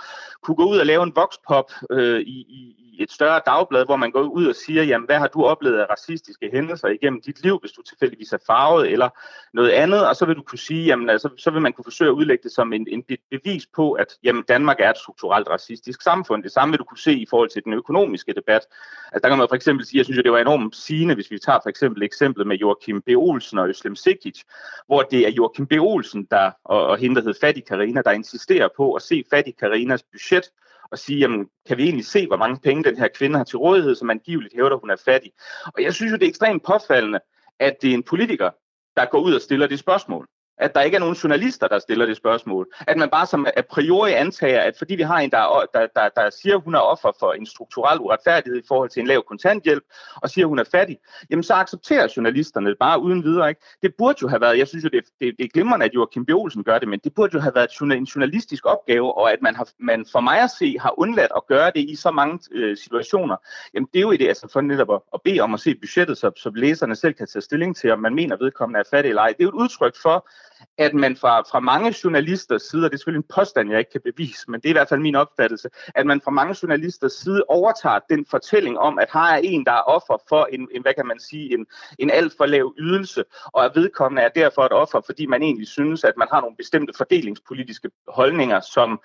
[0.43, 4.11] kunne gå ud og lave en voxpop øh, i, i, et større dagblad, hvor man
[4.11, 7.59] går ud og siger, jamen hvad har du oplevet af racistiske hændelser igennem dit liv,
[7.59, 9.09] hvis du tilfældigvis er farvet eller
[9.53, 12.09] noget andet, og så vil du kunne sige, jamen altså, så vil man kunne forsøge
[12.09, 16.01] at udlægge det som en, en bevis på, at jamen, Danmark er et strukturelt racistisk
[16.01, 16.43] samfund.
[16.43, 18.63] Det samme vil du kunne se i forhold til den økonomiske debat.
[19.11, 21.39] Altså, der kan man for eksempel sige, jeg synes, det var enormt sigende, hvis vi
[21.39, 23.09] tager for eksempel eksemplet med Joachim B.
[23.09, 24.41] Olsen og Øslem Sikic,
[24.87, 25.71] hvor det er Joachim B.
[25.71, 29.57] Olsen, der, og, og hende, der hedder Fattig Karina, der insisterer på at se Fattig
[29.57, 30.51] Karinas budget
[30.91, 33.57] og sige, jamen, kan vi egentlig se, hvor mange penge den her kvinde har til
[33.57, 35.31] rådighed, som angiveligt hævder, hun er fattig.
[35.65, 37.19] Og jeg synes jo, det er ekstremt påfaldende,
[37.59, 38.49] at det er en politiker,
[38.95, 40.27] der går ud og stiller det spørgsmål
[40.59, 42.67] at der ikke er nogen journalister, der stiller det spørgsmål.
[42.87, 46.09] At man bare som a priori antager, at fordi vi har en, der, der, der,
[46.15, 49.23] der siger, at hun er offer for en strukturel uretfærdighed i forhold til en lav
[49.23, 49.83] kontanthjælp,
[50.15, 50.97] og siger, at hun er fattig,
[51.29, 53.49] jamen så accepterer journalisterne det bare uden videre.
[53.49, 53.61] Ikke?
[53.81, 56.25] Det burde jo have været, jeg synes jo, det, det, det er glimrende, at Joachim
[56.25, 56.29] B.
[56.29, 59.55] Olsen gør det, men det burde jo have været en journalistisk opgave, og at man,
[59.55, 62.77] har, man for mig at se har undladt at gøre det i så mange øh,
[62.77, 63.35] situationer.
[63.73, 66.17] Jamen det er jo det, altså for netop at, at bede om at se budgettet,
[66.17, 69.09] så, så læserne selv kan tage stilling til, om man mener, at vedkommende er fattig
[69.09, 69.27] eller ej.
[69.27, 70.29] Det er jo et udtryk for,
[70.77, 73.91] at man fra, fra mange journalisters side, og det er selvfølgelig en påstand, jeg ikke
[73.91, 77.13] kan bevise, men det er i hvert fald min opfattelse, at man fra mange journalisters
[77.13, 80.81] side overtager den fortælling om, at her er en, der er offer for en, en
[80.81, 81.65] hvad kan man sige, en,
[81.99, 85.67] en alt for lav ydelse, og at vedkommende er derfor et offer, fordi man egentlig
[85.67, 89.01] synes, at man har nogle bestemte fordelingspolitiske holdninger, som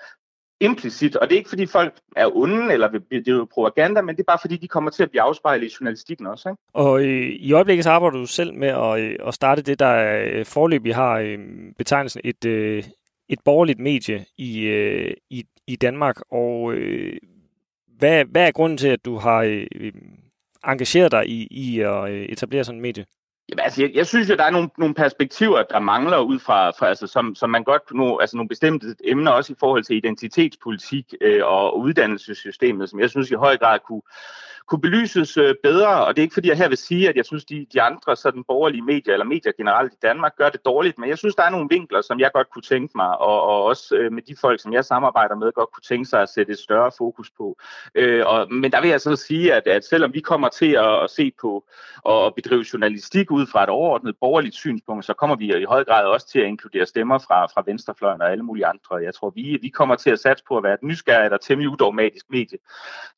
[0.60, 4.16] implicit, og det er ikke fordi folk er onde, eller det er jo propaganda, men
[4.16, 6.48] det er bare fordi, de kommer til at blive afspejlet i journalistikken også.
[6.48, 6.62] Ikke?
[6.72, 10.22] Og øh, i øjeblikket så arbejder du selv med at, øh, at starte det, der
[10.24, 11.38] øh, forløbig har øh,
[11.78, 12.84] betegnelsen et, øh,
[13.28, 17.16] et borgerligt medie i, øh, i, i Danmark, og øh,
[17.98, 19.92] hvad, hvad er grunden til, at du har øh,
[20.66, 23.04] engageret dig i, i at øh, etablere sådan et medie?
[23.48, 26.70] Jamen, altså, jeg, jeg synes jo, der er nogle, nogle perspektiver, der mangler ud fra,
[26.70, 29.96] fra altså, som, som man godt nu, altså nogle bestemte emner, også i forhold til
[29.96, 34.02] identitetspolitik øh, og uddannelsessystemet, som jeg synes i høj grad kunne,
[34.68, 37.24] kunne belyses øh, bedre, og det er ikke fordi, jeg her vil sige, at jeg
[37.24, 40.98] synes, de, de andre sådan borgerlige medier, eller medier generelt i Danmark, gør det dårligt,
[40.98, 43.64] men jeg synes, der er nogle vinkler, som jeg godt kunne tænke mig, og, og
[43.64, 46.52] også øh, med de folk, som jeg samarbejder med, godt kunne tænke sig at sætte
[46.52, 47.58] et større fokus på.
[47.94, 51.02] Øh, og, men der vil jeg så sige, at, at selvom vi kommer til at,
[51.02, 51.64] at se på
[52.04, 56.04] og bedrive journalistik ud fra et overordnet borgerligt synspunkt, så kommer vi i høj grad
[56.06, 58.96] også til at inkludere stemmer fra, fra venstrefløjen og alle mulige andre.
[58.96, 61.70] Jeg tror, vi, vi kommer til at satse på at være et nysgerrigt og temmelig
[61.70, 62.58] udogmatisk medie,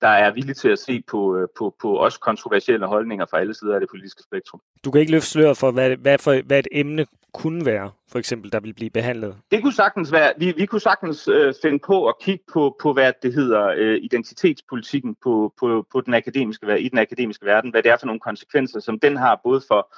[0.00, 3.54] der er villig til at se på, Øh, på, på også kontroversielle holdninger fra alle
[3.54, 4.60] sider af det politiske spektrum.
[4.84, 8.18] Du kan ikke løfte sløret for, hvad, hvad, for, hvad et emne kunne være, for
[8.18, 9.36] eksempel, der vil blive behandlet?
[9.50, 10.32] Det kunne sagtens være.
[10.38, 13.98] Vi, vi kunne sagtens øh, finde på at kigge på, på hvad det hedder, øh,
[14.02, 18.20] identitetspolitikken på, på, på den akademiske, i den akademiske verden, hvad det er for nogle
[18.20, 19.94] konsekvenser, som den har både for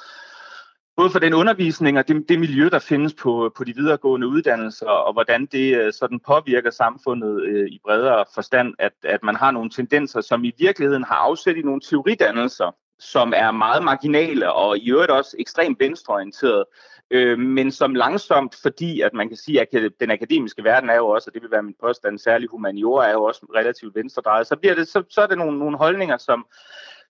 [0.98, 4.86] både for den undervisning og det, det miljø, der findes på, på de videregående uddannelser,
[4.86, 9.50] og hvordan det øh, sådan påvirker samfundet øh, i bredere forstand, at, at man har
[9.50, 14.78] nogle tendenser, som i virkeligheden har afsæt i nogle teoridannelser, som er meget marginale og
[14.78, 16.64] i øvrigt også ekstremt venstreorienterede,
[17.10, 19.68] øh, men som langsomt, fordi at man kan sige, at
[20.00, 23.12] den akademiske verden er jo også, og det vil være min påstand, særlig humaniora er
[23.12, 26.46] jo også relativt venstredrejet, så, bliver det, så, så er det nogle, nogle holdninger, som,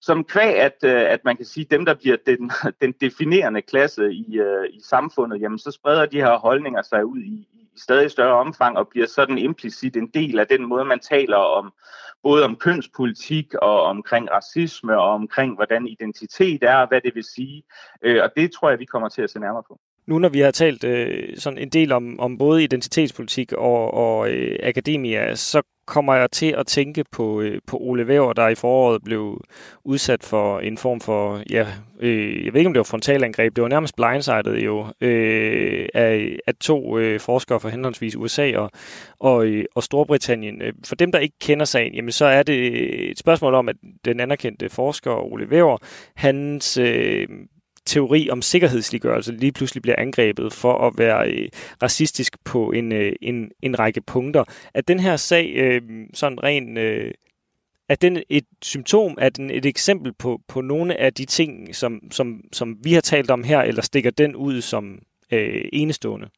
[0.00, 2.50] som kvæg, at, øh, at man kan sige, dem, der bliver den,
[2.82, 7.18] den definerende klasse i, øh, i samfundet, jamen så spreder de her holdninger sig ud
[7.18, 11.00] i, i stadig større omfang og bliver sådan implicit en del af den måde, man
[11.00, 11.72] taler om
[12.22, 17.24] både om kønspolitik og omkring racisme og omkring, hvordan identitet er og hvad det vil
[17.24, 17.62] sige.
[18.02, 19.80] Øh, og det tror jeg, vi kommer til at se nærmere på.
[20.06, 24.30] Nu når vi har talt øh, sådan en del om, om både identitetspolitik og, og
[24.30, 28.54] øh, akademia, så kommer jeg til at tænke på, øh, på Ole Væver, der i
[28.54, 29.44] foråret blev
[29.84, 31.66] udsat for en form for, ja,
[32.00, 36.38] øh, jeg ved ikke om det var frontalangreb, det var nærmest blindsided jo, øh, af,
[36.46, 38.70] af to øh, forskere fra henholdsvis USA og,
[39.18, 40.62] og, øh, og Storbritannien.
[40.62, 43.76] Øh, for dem, der ikke kender sagen, jamen, så er det et spørgsmål om, at
[44.04, 45.78] den anerkendte forsker Ole Væver,
[46.14, 47.28] hans øh,
[47.88, 51.48] teori om sikkerhedsliggørelse lige pludselig bliver angrebet for at være øh,
[51.82, 54.44] racistisk på en, øh, en, en række punkter.
[54.74, 55.82] At den her sag øh,
[56.14, 56.76] sådan ren...
[56.76, 57.10] Øh,
[57.88, 62.00] er den et symptom, er den et eksempel på, på nogle af de ting, som,
[62.10, 64.98] som, som vi har talt om her, eller stikker den ud som
[65.32, 66.28] øh, enestående?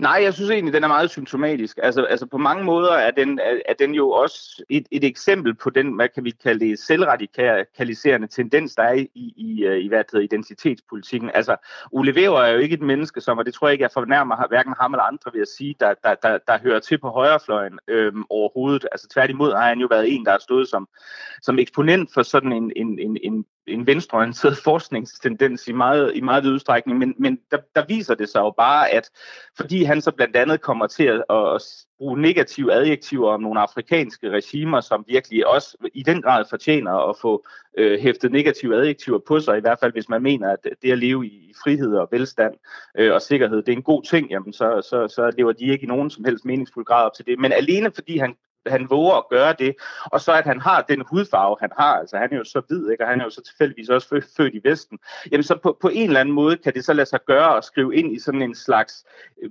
[0.00, 1.78] Nej, jeg synes egentlig, den er meget symptomatisk.
[1.82, 5.54] Altså, altså på mange måder er den, er, er den jo også et, et eksempel
[5.54, 9.88] på den, hvad kan vi kalde det, selvradikaliserende tendens, der er i, i, i øh,
[9.88, 11.30] hvad hedder, identitetspolitikken.
[11.34, 11.56] Altså,
[11.92, 14.48] Ole Weber er jo ikke et menneske, som, og det tror jeg ikke, jeg fornærmer
[14.48, 17.78] hverken ham eller andre ved at sige, der, der, der, der hører til på højrefløjen
[17.88, 18.86] øhm, overhovedet.
[18.92, 20.88] Altså tværtimod har han jo været en, der har stået som,
[21.42, 26.46] som eksponent for sådan en, en, en, en en venstreorienteret forskningstendens i meget, i meget
[26.46, 29.10] udstrækning, men, men der, der viser det sig jo bare, at
[29.56, 31.62] fordi han så blandt andet kommer til at, at
[31.98, 37.16] bruge negative adjektiver om nogle afrikanske regimer, som virkelig også i den grad fortjener at
[37.20, 37.46] få
[37.78, 40.98] øh, hæftet negative adjektiver på sig, i hvert fald hvis man mener, at det at
[40.98, 42.54] leve i frihed og velstand
[42.98, 45.84] øh, og sikkerhed, det er en god ting, jamen så, så, så lever de ikke
[45.84, 47.38] i nogen som helst meningsfuld grad op til det.
[47.38, 48.34] Men alene fordi han
[48.66, 49.74] han våger at gøre det,
[50.04, 52.90] og så at han har den hudfarve, han har, altså han er jo så hvid,
[52.90, 53.04] ikke?
[53.04, 54.98] og han er jo så tilfældigvis også født i Vesten,
[55.32, 57.64] jamen så på, på en eller anden måde kan det så lade sig gøre at
[57.64, 59.04] skrive ind i sådan en slags
[59.42, 59.50] øh,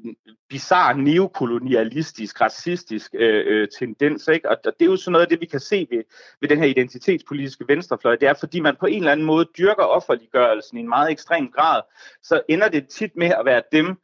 [0.49, 4.49] bizarre neokolonialistisk, racistisk øh, øh, tendens, ikke?
[4.49, 6.03] Og, og det er jo sådan noget af det, vi kan se ved,
[6.41, 9.83] ved den her identitetspolitiske venstrefløj, det er, fordi man på en eller anden måde dyrker
[9.83, 11.81] offerliggørelsen i en meget ekstrem grad,
[12.23, 13.97] så ender det tit med at være dem,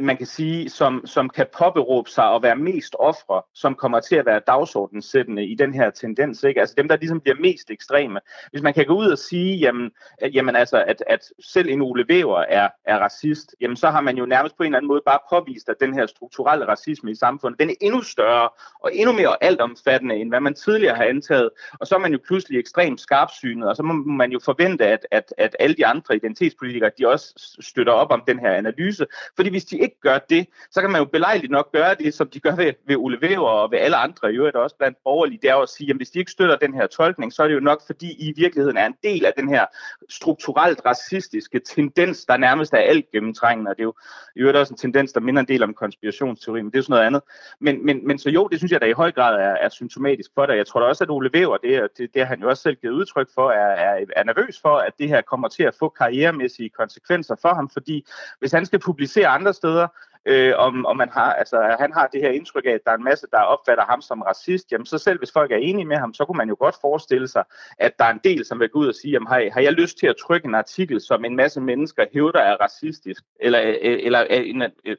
[0.00, 4.16] man kan sige, som, som kan påberåbe sig at være mest ofre, som kommer til
[4.16, 6.42] at være dagsordenssættende i den her tendens.
[6.44, 6.60] Ikke?
[6.60, 8.20] Altså dem, der ligesom bliver mest ekstreme.
[8.50, 9.90] Hvis man kan gå ud og sige, jamen,
[10.34, 14.16] jamen altså, at, at selv en Ole Weber er, er racist, jamen så har man
[14.16, 17.14] jo nærmest på en eller anden måde bare påvist, at den her strukturelle racisme i
[17.14, 18.48] samfundet, den er endnu større
[18.80, 21.50] og endnu mere altomfattende, end hvad man tidligere har antaget.
[21.80, 25.06] Og så er man jo pludselig ekstremt skarpsynet, og så må man jo forvente, at,
[25.10, 29.06] at, at alle de andre identitetspolitikere, de også støtter op om den her analyse.
[29.36, 32.28] Fordi hvis de ikke gør det, så kan man jo belejligt nok gøre det, som
[32.28, 35.38] de gør ved, ved Ole Weber og ved alle andre, i øvrigt også blandt borgerlige,
[35.42, 37.54] det er at sige, at hvis de ikke støtter den her tolkning, så er det
[37.54, 39.66] jo nok, fordi I i virkeligheden er en del af den her
[40.08, 43.94] strukturelt racistiske tendens, der nærmest er alt gennemtrængende, og det er jo
[44.36, 46.82] i øvrigt også en tendens, der minder en del om konspirationsteori, men det er jo
[46.82, 47.22] sådan noget andet.
[47.60, 50.30] Men, men, men så jo, det synes jeg da i høj grad er, er symptomatisk
[50.34, 50.56] for det.
[50.56, 52.76] Jeg tror da også, at Ole Weber, det, det, det har han jo også selv
[52.76, 55.88] givet udtryk for, er, er, er nervøs for, at det her kommer til at få
[55.88, 58.06] karrieremæssige konsekvenser for ham, fordi
[58.38, 59.92] hvis han skal publicere andre steder, 他说
[60.26, 62.96] øh, om, om man har, altså, han har det her indtryk af, at der er
[62.96, 65.96] en masse, der opfatter ham som racist, jamen så selv hvis folk er enige med
[65.96, 67.44] ham, så kunne man jo godt forestille sig,
[67.78, 69.72] at der er en del, som vil gå ud og sige, jamen, har, har jeg
[69.72, 73.76] lyst til at trykke en artikel, som en masse mennesker hævder er racistisk, eller, øh,
[73.82, 74.96] eller, øh, en, øh,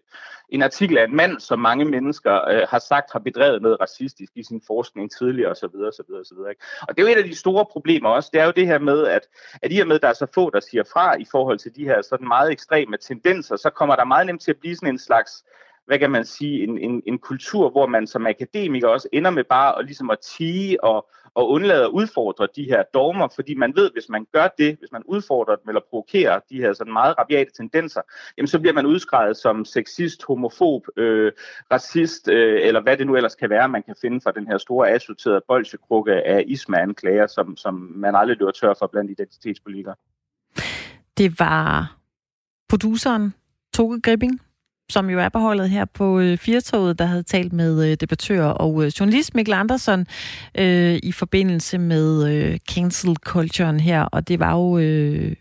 [0.49, 4.31] en artikel af en mand, som mange mennesker øh, har sagt har bedrevet noget racistisk
[4.35, 5.65] i sin forskning tidligere osv.
[5.65, 6.37] osv., osv.
[6.49, 6.61] Ikke?
[6.81, 8.79] Og det er jo et af de store problemer også, det er jo det her
[8.79, 9.21] med, at,
[9.61, 11.75] at i og med, at der er så få, der siger fra i forhold til
[11.75, 14.89] de her sådan meget ekstreme tendenser, så kommer der meget nemt til at blive sådan
[14.89, 15.16] en slags
[15.87, 19.43] hvad kan man sige, en, en, en kultur, hvor man som akademiker også ender med
[19.43, 23.75] bare at, ligesom at tige og, og undlade at udfordre de her dogmer, fordi man
[23.75, 27.17] ved, hvis man gør det, hvis man udfordrer dem eller provokerer de her sådan meget
[27.17, 28.01] rabiate tendenser,
[28.37, 31.31] jamen så bliver man udskrevet som sexist, homofob, øh,
[31.71, 34.57] racist, øh, eller hvad det nu ellers kan være, man kan finde fra den her
[34.57, 39.95] store assorterede bolsjekrukke af isma-anklager, som, som man aldrig løber tør for blandt identitetspolitikere.
[41.17, 41.95] Det var
[42.69, 43.33] produceren
[43.73, 44.41] Toge Gripping,
[44.89, 48.45] som jo er på holdet her på øh, Firtoget, der havde talt med øh, debattør
[48.45, 50.07] og øh, journalist Mikkel Andersen
[50.57, 55.35] øh, i forbindelse med øh, cancel culturen her, og det var jo øh,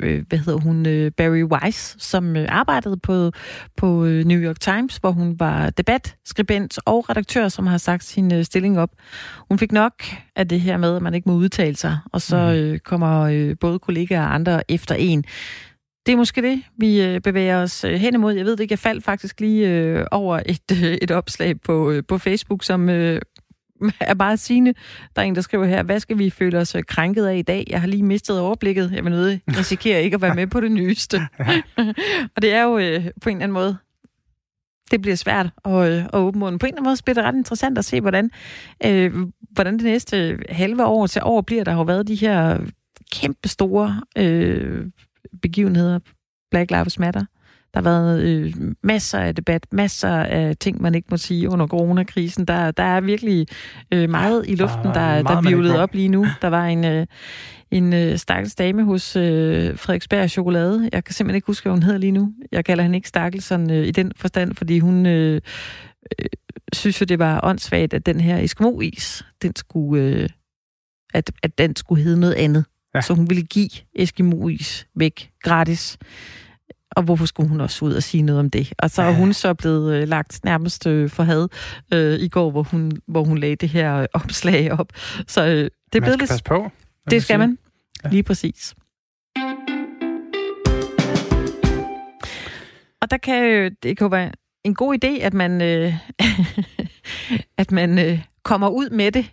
[0.00, 3.32] øh, hvad hedder hun, øh, Barry Weiss, som øh, arbejdede på,
[3.76, 8.44] på New York Times, hvor hun var debatskribent og redaktør, som har sagt sin øh,
[8.44, 8.90] stilling op.
[9.48, 9.92] Hun fik nok
[10.36, 12.54] af det her med, at man ikke må udtale sig, og så mhm.
[12.54, 15.24] øh, kommer øh, både kollegaer og andre efter en.
[16.08, 18.34] Det er måske det, vi øh, bevæger os øh, hen imod.
[18.34, 22.18] Jeg ved det ikke, jeg faldt faktisk lige øh, over et, et opslag på, på
[22.18, 24.74] Facebook, som er meget sigende.
[25.16, 27.64] Der er en, der skriver her, hvad skal vi føle os krænket af i dag?
[27.70, 28.92] Jeg har lige mistet overblikket.
[28.94, 31.20] Jeg vil nødt risikere ikke at være med på det nyeste.
[32.36, 32.72] og det er jo
[33.20, 33.76] på en eller anden måde,
[34.90, 36.58] det bliver svært at, at åbne munden.
[36.58, 38.30] På en eller anden måde bliver det ret interessant at se, hvordan,
[38.84, 39.12] øh,
[39.50, 41.64] hvordan det næste halve år til år bliver.
[41.64, 42.58] Der har jo været de her
[43.12, 44.86] kæmpe store øh,
[45.42, 45.98] begivenheder.
[46.50, 47.24] Black Lives Matter.
[47.74, 51.66] Der har været øh, masser af debat, masser af ting, man ikke må sige under
[51.66, 52.44] coronakrisen.
[52.44, 53.46] Der, der er virkelig
[53.92, 56.26] øh, meget i luften, der, der, der vivlet op lige nu.
[56.42, 57.06] Der var en, øh,
[57.70, 60.88] en øh, stakkels dame hos øh, Frederiksberg Chokolade.
[60.92, 62.32] Jeg kan simpelthen ikke huske, hvad hun hedder lige nu.
[62.52, 65.40] Jeg kalder hende ikke stakkelsen øh, i den forstand, fordi hun øh,
[66.20, 66.26] øh,
[66.72, 70.28] synes jo, det var åndssvagt, at den her Eskimo-is, den skulle, øh,
[71.14, 72.64] at, at den skulle hedde noget andet.
[72.94, 73.00] Ja.
[73.00, 75.98] Så hun ville give Eskimo-is væk gratis.
[76.90, 78.72] Og hvorfor skulle hun også ud og sige noget om det?
[78.78, 81.48] Og så er hun så blevet øh, lagt nærmest øh, for had
[81.94, 84.92] øh, i går, hvor hun, hvor hun lagde det her øh, opslag op.
[85.26, 86.30] Så øh, det er man blevet lidt...
[86.30, 86.70] passe på.
[87.10, 87.58] Det skal man.
[88.04, 88.08] Ja.
[88.08, 88.74] Lige præcis.
[93.02, 94.32] Og der kan jo, det kan være
[94.64, 95.94] en god idé, at man, øh,
[97.62, 99.32] at man øh, kommer ud med det,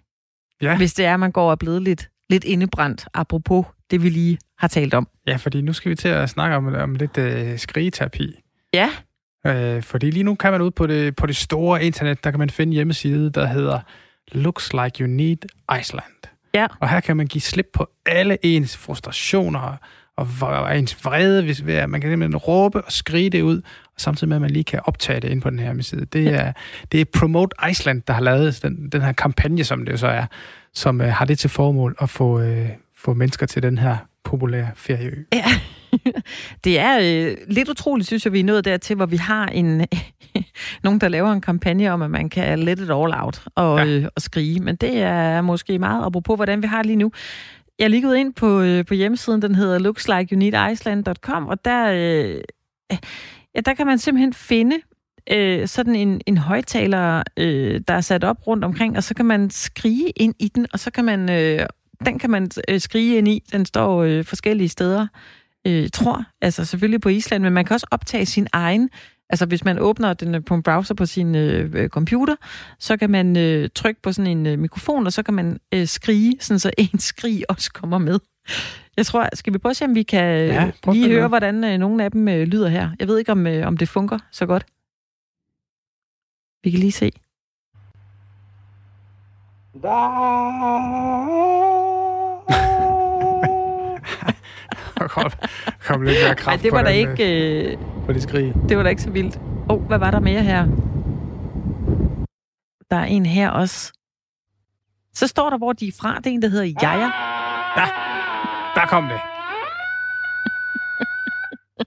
[0.62, 0.78] ja.
[0.78, 4.10] hvis det er, at man går og er blevet lidt lidt indebrændt, apropos det, vi
[4.10, 5.08] lige har talt om.
[5.28, 8.36] Ja, fordi nu skal vi til at snakke om, om lidt øh, skrigeterapi.
[8.74, 8.90] Ja.
[9.48, 12.40] Øh, fordi lige nu kan man ud på det, på det store internet, der kan
[12.40, 13.80] man finde en hjemmeside, der hedder
[14.32, 15.38] Looks Like You Need
[15.80, 16.04] Iceland.
[16.54, 16.68] Ja.
[16.80, 19.78] Og her kan man give slip på alle ens frustrationer
[20.42, 24.38] og ens vrede, hvis man kan simpelthen råbe og skrige det ud, og samtidig med,
[24.38, 26.06] at man lige kan optage det ind på den her hjemmeside.
[26.06, 26.54] Det er,
[26.92, 30.08] det er Promote Iceland, der har lavet den, den her kampagne, som det jo så
[30.08, 30.26] er,
[30.76, 34.70] som uh, har det til formål at få, uh, få mennesker til den her populære
[34.76, 35.24] ferieø.
[35.34, 35.46] Ja,
[36.64, 39.86] det er øh, lidt utroligt, synes jeg, vi er nået dertil, hvor vi har en,
[40.84, 43.86] nogen, der laver en kampagne om, at man kan let it all out og, ja.
[43.86, 44.60] øh, og skrige.
[44.60, 47.12] Men det er måske meget apropos, hvordan vi har lige nu.
[47.80, 52.42] Jeg er lige gået ind på, øh, på hjemmesiden, den hedder lookslikeyounidiceland.com, og der, øh,
[53.56, 54.76] ja, der kan man simpelthen finde
[55.32, 59.26] øh, sådan en, en højtaler, øh, der er sat op rundt omkring, og så kan
[59.26, 61.66] man skrige ind i den, og så kan man, øh,
[62.06, 63.44] den kan man øh, skrige ind i.
[63.52, 65.08] Den står øh, forskellige steder,
[65.68, 68.90] øh, tror, altså selvfølgelig på Island, men man kan også optage sin egen
[69.30, 72.36] Altså hvis man åbner den på en browser på sin øh, øh, computer,
[72.80, 75.88] så kan man øh, trykke på sådan en øh, mikrofon, og så kan man øh,
[75.88, 78.20] skrige, sådan så en skrig også kommer med.
[78.98, 81.78] Jeg tror, skal vi prøve at se, om vi kan ja, lige høre, hvordan øh,
[81.78, 82.90] nogle af dem øh, lyder her.
[83.00, 84.66] Jeg ved ikke, om, øh, om det fungerer så godt.
[86.66, 87.06] Vi kan lige se.
[95.10, 95.32] kom,
[95.88, 97.72] kom lidt mere kraft Ej, det var da ikke...
[97.72, 98.54] Øh, på det skrig.
[98.70, 99.40] Det var da ikke så vildt.
[99.70, 100.66] Åh, oh, hvad var der mere her?
[102.90, 103.94] Der er en her også.
[105.14, 106.18] Så står der, hvor de er fra.
[106.18, 107.12] Det er en, der hedder Jaja.
[107.78, 107.88] Ja,
[108.76, 109.20] der kom det.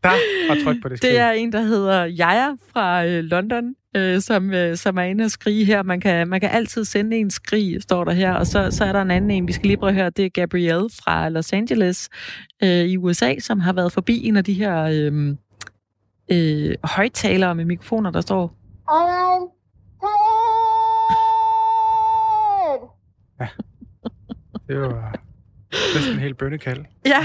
[0.03, 0.11] Der
[0.49, 1.11] var tryk på det skrig.
[1.11, 5.25] Det er en, der hedder Jaja fra øh, London, øh, som, øh, som er inde
[5.25, 5.83] og skrige her.
[5.83, 8.33] Man kan, man kan altid sende en skrig, står der her.
[8.33, 10.11] Og så, så er der en anden en, vi skal lige prøve at høre.
[10.11, 12.09] Det er Gabrielle fra Los Angeles
[12.63, 15.37] øh, i USA, som har været forbi en af de her øh,
[16.31, 18.55] øh, højtalere med mikrofoner, der står...
[18.91, 19.59] I'm
[23.41, 23.49] Ja.
[24.69, 25.28] Det var
[25.95, 26.85] næsten en helt bønnekald.
[27.07, 27.21] Ja.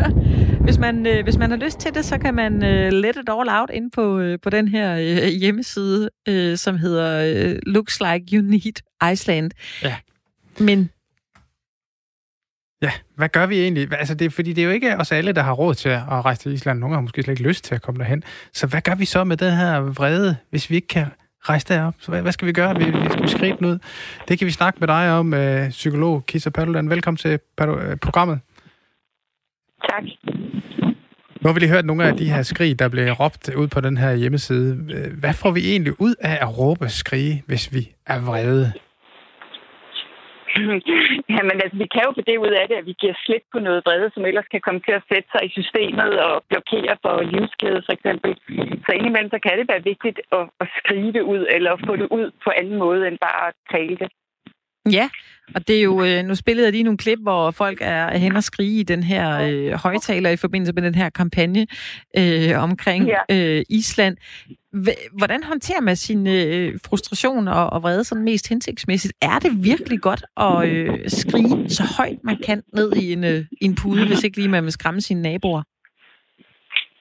[0.64, 3.28] hvis, man, øh, hvis man har lyst til det, så kan man øh, let it
[3.28, 8.00] all out ind på, øh, på den her øh, hjemmeside, øh, som hedder øh, Looks
[8.00, 8.82] Like You Need
[9.12, 9.50] Iceland.
[9.82, 9.96] Ja.
[10.58, 10.90] Men
[12.82, 13.88] Ja, hvad gør vi egentlig?
[13.92, 16.42] Altså det, fordi det er jo ikke os alle, der har råd til at rejse
[16.42, 16.78] til Island.
[16.78, 18.22] Nogle har måske slet ikke lyst til at komme derhen.
[18.52, 21.06] Så hvad gør vi så med den her vrede, hvis vi ikke kan
[21.48, 21.94] rejse derop?
[21.98, 22.76] Så hvad, hvad skal vi gøre?
[22.78, 23.78] Vi, vi skal skrive den ud.
[24.28, 26.90] Det kan vi snakke med dig om, uh, psykolog Kisa Paludan.
[26.90, 27.68] Velkommen til uh,
[28.02, 28.40] programmet.
[29.90, 30.02] Tak.
[31.40, 33.80] Nu har vi lige hørt nogle af de her skrig, der blev råbt ud på
[33.80, 34.74] den her hjemmeside.
[35.18, 38.72] Hvad får vi egentlig ud af at råbe skrige, hvis vi er vrede?
[41.36, 43.58] Jamen altså, vi kan jo få det ud af det, at vi giver slip på
[43.66, 47.14] noget vrede, som ellers kan komme til at sætte sig i systemet og blokere for
[47.34, 48.30] livskæde for eksempel.
[48.84, 52.08] Så indimellem så kan det være vigtigt at, at skrive det ud, eller få det
[52.18, 54.08] ud på anden måde end bare at tale det.
[54.92, 55.08] Ja,
[55.54, 58.36] og det er jo, øh, nu spillede jeg lige nogle klip, hvor folk er hen
[58.36, 61.66] og skrige i den her øh, højtaler i forbindelse med den her kampagne
[62.18, 64.16] øh, omkring øh, Island.
[65.18, 69.12] Hvordan håndterer man sin øh, frustration og, og vrede sådan mest hensigtsmæssigt?
[69.22, 73.44] Er det virkelig godt at øh, skrige så højt man kan ned i en, øh,
[73.60, 75.62] en pude, hvis ikke lige man vil skræmme sine naboer?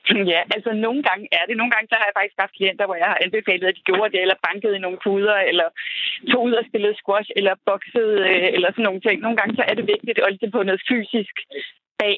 [0.33, 1.55] Ja, altså nogle gange er det.
[1.57, 4.11] Nogle gange så har jeg faktisk haft klienter, hvor jeg har anbefalet, at de gjorde
[4.13, 5.67] det, eller bankede i nogle puder, eller
[6.31, 9.17] tog ud og spillede squash, eller boxede, øh, eller sådan nogle ting.
[9.21, 11.35] Nogle gange så er det vigtigt at ligesom holde på noget fysisk
[12.01, 12.17] bag.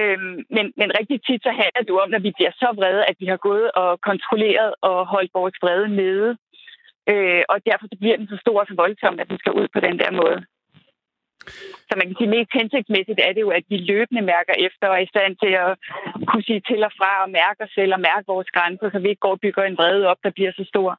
[0.00, 3.16] Øhm, men, men rigtig tit så handler det om, når vi bliver så vrede, at
[3.22, 6.30] vi har gået og kontrolleret og holdt vores vrede nede.
[7.12, 9.66] Øh, og derfor så bliver den så stor og så voldsom, at den skal ud
[9.74, 10.38] på den der måde.
[11.88, 14.96] Så man kan sige, mest hensigtsmæssigt er det jo, at vi løbende mærker efter og
[14.98, 15.70] er i stand til at
[16.28, 19.08] kunne sige til og fra og mærke os selv og mærke vores grænser, så vi
[19.08, 20.90] ikke går og bygger en vrede op, der bliver så stor.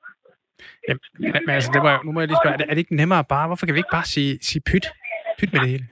[0.87, 1.01] Jamen,
[1.45, 3.23] men altså, det var, nu må jeg lige spørge, er det, er det ikke nemmere
[3.35, 4.85] bare, hvorfor kan vi ikke bare sige, sige pyt?
[5.39, 5.85] Pyt med det hele.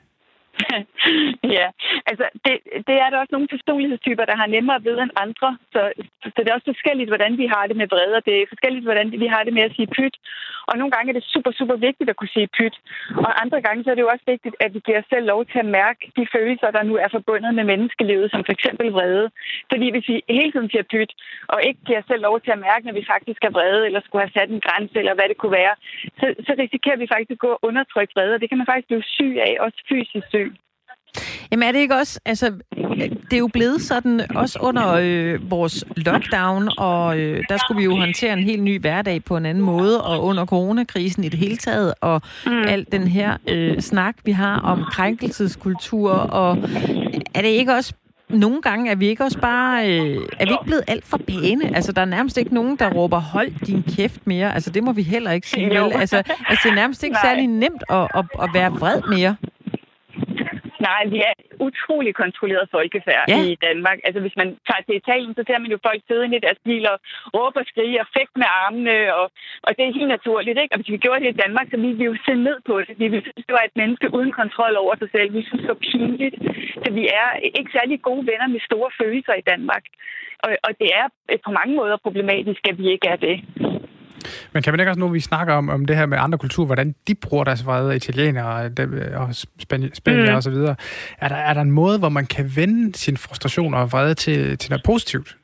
[1.57, 1.67] ja,
[2.09, 2.55] altså det,
[2.87, 5.49] det er der også nogle personlighedstyper, der har nemmere ved end andre.
[5.73, 5.81] Så,
[6.23, 8.85] så det er også forskelligt, hvordan vi har det med vrede, og det er forskelligt,
[8.85, 10.15] hvordan vi har det med at sige pyt.
[10.69, 12.75] Og nogle gange er det super, super vigtigt at kunne sige pyt.
[13.25, 15.45] Og andre gange så er det jo også vigtigt, at vi giver os selv lov
[15.45, 19.27] til at mærke de følelser, der nu er forbundet med menneskelivet, som for eksempel vrede.
[19.71, 21.11] Fordi hvis vi hele tiden siger pyt,
[21.47, 24.01] og ikke giver os selv lov til at mærke, når vi faktisk er vrede, eller
[24.01, 25.75] skulle have sat en grænse, eller hvad det kunne være,
[26.19, 28.87] så, så risikerer vi faktisk at gå og undertrykke vrede, og det kan man faktisk
[28.87, 30.50] blive syg af, også fysisk syg.
[31.51, 32.51] Jamen er det ikke også, altså
[33.01, 37.83] det er jo blevet sådan, også under øh, vores lockdown, og øh, der skulle vi
[37.83, 41.39] jo håndtere en helt ny hverdag på en anden måde, og under coronakrisen i det
[41.39, 42.63] hele taget, og mm.
[42.67, 46.57] alt den her øh, snak, vi har om krænkelseskultur, og
[47.33, 47.93] er det ikke også
[48.29, 51.75] nogle gange er vi ikke også bare, øh, er vi ikke blevet alt for pæne?
[51.75, 54.53] Altså, der er nærmest ikke nogen, der råber, hold din kæft mere.
[54.53, 55.77] Altså, det må vi heller ikke sige, vel?
[55.77, 59.35] Altså, altså det er nærmest ikke særlig nemt at, at, at være vred mere.
[60.87, 61.33] Nej, vi er
[61.67, 63.37] utrolig kontrolleret folkefærd ja.
[63.51, 63.97] i Danmark.
[64.05, 66.93] Altså, hvis man tager til Italien, så ser man jo folk sidde i deres biler,
[67.35, 69.25] råbe og skrige og fægte med armene, og,
[69.65, 70.73] og det er helt naturligt, ikke?
[70.73, 72.93] Og hvis vi gjorde det i Danmark, så ville vi jo se ned på det.
[73.01, 75.33] Vi ville synes, det var et menneske uden kontrol over sig selv.
[75.37, 76.35] Vi synes, det var pinligt.
[76.83, 77.27] Så vi er
[77.57, 79.83] ikke særlig gode venner med store følelser i Danmark.
[80.43, 81.05] Og, og det er
[81.45, 83.35] på mange måder problematisk, at vi ikke er det.
[84.53, 86.65] Men kan man ikke også nu, vi snakker om, om det her med andre kulturer,
[86.65, 88.71] hvordan de bruger deres vrede, italienere
[89.15, 89.35] og,
[89.93, 90.35] spanier mm.
[90.35, 90.75] og så videre.
[91.17, 94.57] Er der, er der en måde, hvor man kan vende sin frustration og vrede til,
[94.57, 95.35] til noget positivt?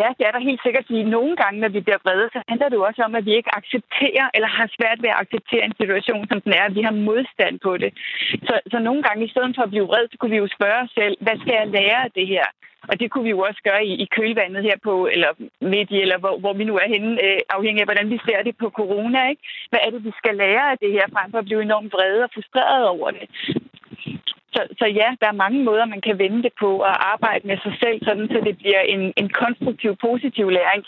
[0.00, 0.84] Ja, det er der helt sikkert.
[0.88, 3.32] Fordi nogle gange, når vi bliver vrede, så handler det jo også om, at vi
[3.38, 6.74] ikke accepterer eller har svært ved at acceptere en situation, som den er.
[6.78, 7.90] Vi har modstand på det.
[8.48, 10.80] Så, så nogle gange, i stedet for at blive vred, så kunne vi jo spørge
[10.84, 12.46] os selv, hvad skal jeg lære af det her?
[12.88, 15.30] Og det kunne vi jo også gøre i, i kølvandet her på, eller
[15.60, 18.42] midt i, eller hvor, hvor vi nu er henne, øh, afhængig af, hvordan vi ser
[18.42, 19.28] det på corona.
[19.28, 19.42] Ikke?
[19.70, 22.24] Hvad er det, vi skal lære af det her, frem for at blive enormt vrede
[22.24, 23.28] og frustreret over det?
[24.54, 27.58] Så, så ja, der er mange måder, man kan vende det på og arbejde med
[27.64, 30.82] sig selv, sådan så det bliver en, en konstruktiv, positiv læring.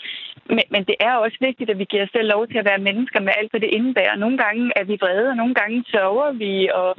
[0.55, 2.85] Men, men det er også vigtigt, at vi giver os selv lov til at være
[2.89, 4.15] mennesker med alt, hvad det indebærer.
[4.15, 6.89] Nogle gange er vi vrede, og nogle gange sørger vi, og,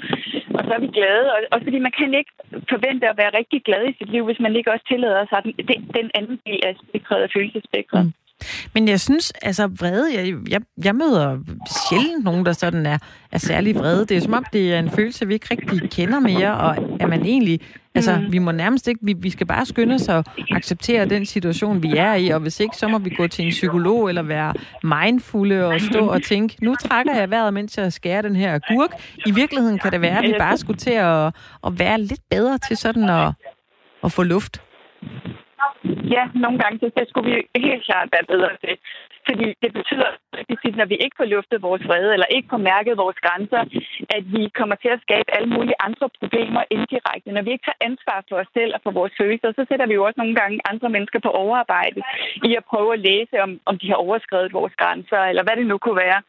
[0.57, 1.27] og så er vi glade.
[1.35, 2.33] Og, også fordi man kan ikke
[2.73, 5.81] forvente at være rigtig glad i sit liv, hvis man ikke også tillader sig den,
[5.99, 8.05] den anden del af spektret af følelsesspektret.
[8.05, 8.28] Mm.
[8.75, 11.39] Men jeg synes, altså vrede, jeg, jeg, jeg møder
[11.89, 12.99] sjældent nogen, der sådan er,
[13.33, 14.07] er særlig vrede.
[14.07, 17.09] Det er som om, det er en følelse, vi ikke rigtig kender mere, og at
[17.09, 17.61] man egentlig,
[17.95, 18.33] altså mm.
[18.33, 21.97] vi må nærmest ikke, vi, vi skal bare skynde os at acceptere den situation, vi
[21.97, 25.67] er i, og hvis ikke, så må vi gå til en psykolog, eller være mindfulde
[25.67, 28.91] og stå og tænke, nu trækker jeg vejret, mens jeg skærer den her gurk.
[29.27, 31.35] I virkeligheden kan det være, at vi bare skulle til at,
[31.67, 33.33] at være lidt bedre til sådan at,
[34.05, 34.61] at få luft.
[36.15, 37.37] Ja, nogle gange det, det skulle vi
[37.69, 38.75] helt klart være bedre til.
[39.29, 43.03] Fordi det betyder, at når vi ikke får luftet vores vrede, eller ikke får mærket
[43.05, 43.63] vores grænser,
[44.17, 47.33] at vi kommer til at skabe alle mulige andre problemer indirekte.
[47.37, 49.95] Når vi ikke tager ansvar for os selv og for vores følelser, så sætter vi
[49.99, 52.01] jo også nogle gange andre mennesker på overarbejde
[52.49, 55.67] i at prøve at læse, om, om de har overskrevet vores grænser, eller hvad det
[55.67, 56.21] nu kunne være.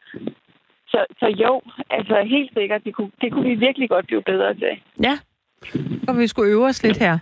[0.92, 4.54] Så, så jo, altså helt sikkert, det kunne, det kunne vi virkelig godt blive bedre
[4.54, 4.74] til.
[5.08, 5.14] Ja,
[6.08, 7.18] og vi skulle øve os lidt her.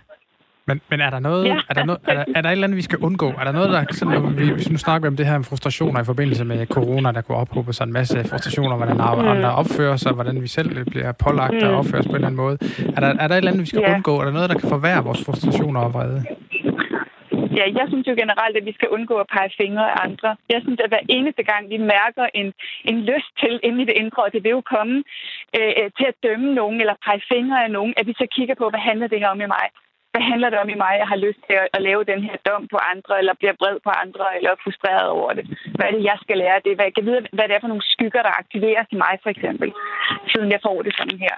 [0.69, 1.57] Men, men er der noget, ja.
[1.69, 3.27] er, der noget er, der, er der et eller andet, vi skal undgå?
[3.39, 6.01] Er der noget, der sådan, når vi, hvis nu snakker om det her med frustrationer
[6.01, 9.33] i forbindelse med corona, der kunne ophobe sig en masse frustrationer, hvordan mm.
[9.33, 11.67] andre opfører sig, hvordan vi selv bliver pålagt mm.
[11.67, 12.57] at opføre os på en eller anden måde.
[12.95, 13.93] Er der, er der et eller andet, vi skal ja.
[13.93, 14.13] undgå?
[14.19, 16.23] Er der noget, der kan forværre vores frustrationer og vrede?
[17.57, 20.29] Ja, jeg synes jo generelt, at vi skal undgå at pege fingre af andre.
[20.53, 22.47] Jeg synes, at hver eneste gang, vi mærker en,
[22.89, 24.95] en lyst til inde i det indre, og det vil jo komme
[25.57, 28.65] øh, til at dømme nogen eller pege fingre af nogen, at vi så kigger på,
[28.69, 29.67] hvad handler det her om i mig?
[30.11, 32.37] Hvad handler det om i mig, jeg har lyst til at, at lave den her
[32.49, 35.45] dom på andre, eller bliver vred på andre, eller frustreret over det?
[35.75, 36.75] Hvad er det, jeg skal lære det?
[36.75, 39.29] Hvad, jeg kan vide, hvad det er for nogle skygger, der aktiveres i mig, for
[39.35, 39.69] eksempel,
[40.31, 41.35] siden jeg får det sådan her.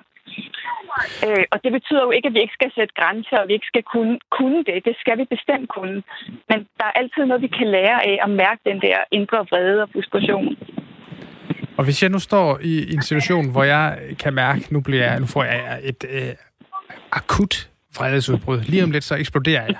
[1.25, 3.71] Øh, og det betyder jo ikke, at vi ikke skal sætte grænser, og vi ikke
[3.73, 4.77] skal kunne, kunne det.
[4.87, 5.97] Det skal vi bestemt kunne.
[6.49, 9.81] Men der er altid noget, vi kan lære af at mærke den der indre vrede
[9.83, 10.57] og frustration.
[11.77, 15.19] Og hvis jeg nu står i en situation, hvor jeg kan mærke, nu, bliver jeg,
[15.19, 16.33] nu får jeg et øh,
[17.11, 18.59] akut vredesudbrud.
[18.71, 19.75] Lige om lidt, så eksploderer jeg.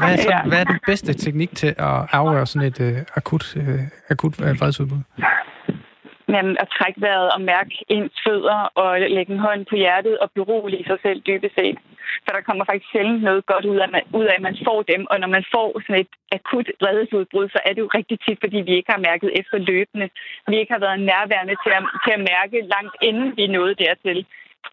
[0.00, 0.42] Hvad, er, så, ja.
[0.48, 3.80] hvad er den bedste teknik til at afgøre sådan et uh, akut, uh,
[4.10, 5.02] akut vredesudbrud?
[6.34, 10.28] Men at trække vejret og mærke ens fødder og lægge en hånd på hjertet og
[10.38, 11.78] berolige sig selv dybest set.
[12.24, 13.88] For der kommer faktisk sjældent noget godt ud af,
[14.20, 15.02] ud af, at man får dem.
[15.10, 18.58] Og når man får sådan et akut vredesudbrud, så er det jo rigtig tit, fordi
[18.68, 20.08] vi ikke har mærket efter løbende.
[20.50, 24.18] Vi ikke har været nærværende til at, til at mærke langt inden vi nåede dertil,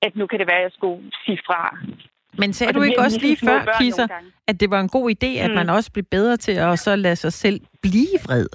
[0.06, 1.62] at nu kan det være, at jeg skulle sige fra.
[2.38, 4.08] Men sagde du ikke også lige før, Kisser,
[4.48, 5.56] at det var en god idé, at mm.
[5.56, 8.48] man også blev bedre til at så lade sig selv blive vred?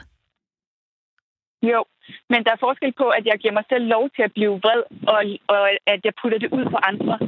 [1.63, 1.85] Jo,
[2.31, 4.83] men der er forskel på, at jeg giver mig selv lov til at blive vred,
[5.15, 5.21] og,
[5.55, 7.19] og at jeg putter det ud på andre.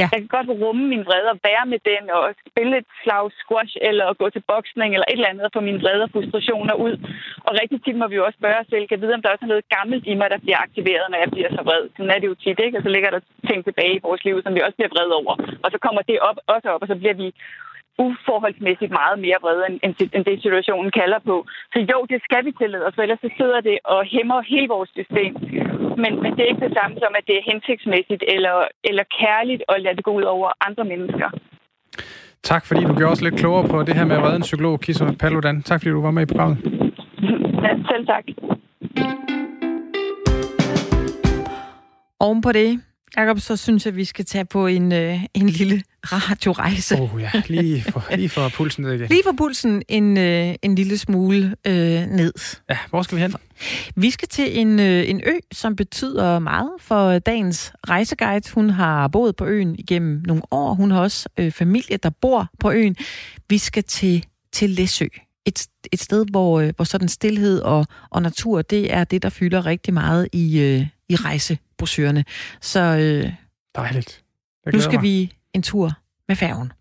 [0.00, 0.08] Ja.
[0.12, 3.74] Jeg kan godt rumme min vrede og være med den, og spille et slag squash,
[3.88, 6.94] eller gå til boksning, eller et eller andet, og få mine vrede og frustrationer ud.
[7.46, 9.44] Og rigtig tit må vi jo også spørge os selv, kan vide, om der også
[9.46, 11.82] er noget gammelt i mig, der bliver aktiveret, når jeg bliver så vred.
[11.96, 12.78] Sådan er det jo tit, ikke?
[12.78, 15.34] Og så ligger der ting tilbage i vores liv, som vi også bliver vred over.
[15.64, 17.28] Og så kommer det op, også op, og så bliver vi
[18.06, 21.36] uforholdsmæssigt meget mere vrede, end, end det situationen kalder på.
[21.72, 24.68] Så jo, det skal vi tillade os, for ellers så sidder det og hæmmer hele
[24.74, 25.32] vores system.
[26.02, 28.56] Men, men det er ikke det samme som, at det er hensigtsmæssigt eller,
[28.88, 31.28] eller kærligt at lade det gå ud over andre mennesker.
[32.42, 34.80] Tak, fordi du gjorde os lidt klogere på det her med at redde en psykolog,
[34.80, 35.62] Kisser Paludan.
[35.62, 36.58] Tak, fordi du var med i programmet.
[37.64, 38.24] Ja, selv tak.
[42.20, 42.80] Oven på det,
[43.16, 46.94] Jakob, så synes jeg, at vi skal tage på en, øh, en lille radiorejse.
[47.00, 49.08] Åh oh, ja, lige for, lige for pulsen ned igen.
[49.08, 52.32] Lige for pulsen en, øh, en lille smule øh, ned.
[52.70, 53.34] Ja, hvor skal vi hen?
[53.96, 58.50] Vi skal til en, øh, en ø, som betyder meget for dagens rejseguide.
[58.54, 60.74] Hun har boet på øen igennem nogle år.
[60.74, 62.96] Hun har også øh, familie, der bor på øen.
[63.48, 65.06] Vi skal til, til Læsø.
[65.46, 69.28] Et, et sted, hvor, øh, hvor sådan stillhed og, og natur, det er det, der
[69.28, 72.24] fylder rigtig meget i, øh, i rejsebrochurerne.
[72.60, 73.32] Så øh,
[73.74, 74.22] Dejligt.
[74.72, 75.02] nu skal mig.
[75.02, 75.92] vi en tur
[76.28, 76.72] med færgen.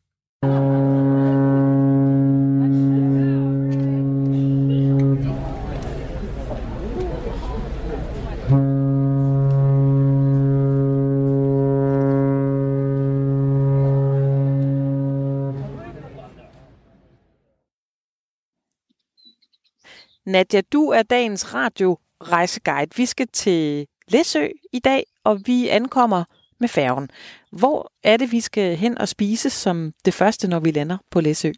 [20.26, 22.92] Nadja, du er dagens radio rejseguide.
[22.98, 26.24] Vi skal til Læsø i dag, og vi ankommer
[26.60, 27.10] med færgen.
[27.60, 31.22] Hvor er det, vi skal hen og spise som det første, når vi lander på
[31.22, 31.52] Læsø?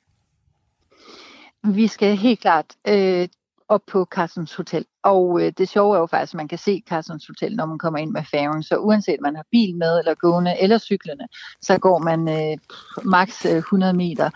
[1.63, 3.27] Vi skal helt klart øh,
[3.67, 4.85] op på Carstens Hotel.
[5.03, 7.77] Og øh, det sjove er jo faktisk, at man kan se Carsons Hotel, når man
[7.77, 8.63] kommer ind med færgen.
[8.63, 11.27] Så uanset om man har bil med, eller gående, eller cyklerne,
[11.61, 12.57] så går man øh,
[13.03, 14.29] maks øh, 100 meter,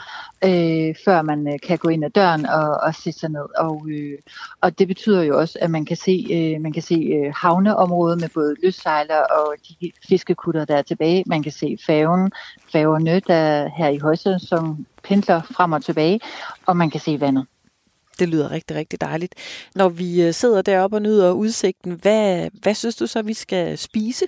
[0.44, 3.46] øh, før man øh, kan gå ind ad døren og, og sætte sig ned.
[3.58, 4.18] Og, øh,
[4.62, 8.22] og det betyder jo også, at man kan se, øh, man kan se øh, havneområdet
[8.22, 11.24] med både løssejler og de fiskekutter, der er tilbage.
[11.26, 12.32] Man kan se færgen,
[12.72, 16.20] færgerne, der her i højsæson pendler frem og tilbage,
[16.66, 17.46] og man kan se vandet.
[18.20, 19.36] Det lyder rigtig, rigtig dejligt.
[19.76, 23.78] Når vi øh, sidder deroppe og nyder udsigten, hvad, hvad synes du så, vi skal
[23.78, 24.26] spise?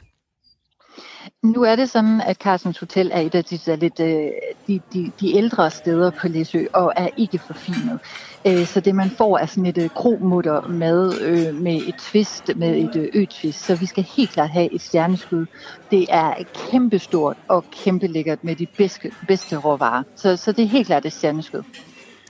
[1.44, 4.32] Nu er det sådan, at Carsons Hotel er et af de, der lidt, øh,
[4.68, 8.00] de, de, de ældre steder på Læsø, og er ikke forfinet.
[8.48, 13.10] Øh, så det man får er sådan et kromutter mad med et twist, med et
[13.14, 13.66] ø-twist.
[13.66, 15.46] Så vi skal helt klart have et stjerneskud.
[15.92, 16.34] Det er
[16.70, 20.04] kæmpestort og kæmpe lækkert med de bedste, bedste råvarer.
[20.16, 21.64] Så, så det er helt klart et stjerneskud.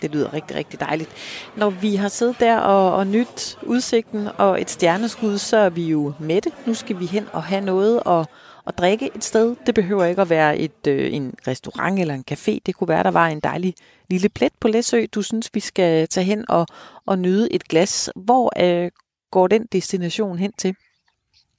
[0.02, 1.10] Det lyder rigtig, rigtig dejligt.
[1.56, 5.88] Når vi har siddet der og, og nyt udsigten og et stjerneskud, så er vi
[5.88, 6.52] jo mætte.
[6.66, 8.26] Nu skal vi hen og have noget og,
[8.68, 9.56] at drikke et sted.
[9.66, 12.60] Det behøver ikke at være et, øh, en restaurant eller en café.
[12.66, 13.74] Det kunne være, der var en dejlig
[14.10, 15.06] lille plet på Læsø.
[15.16, 16.68] Du synes, vi skal tage hen og,
[17.06, 18.10] og nyde et glas.
[18.16, 18.92] Hvor øh,
[19.32, 20.76] går den destination hen til?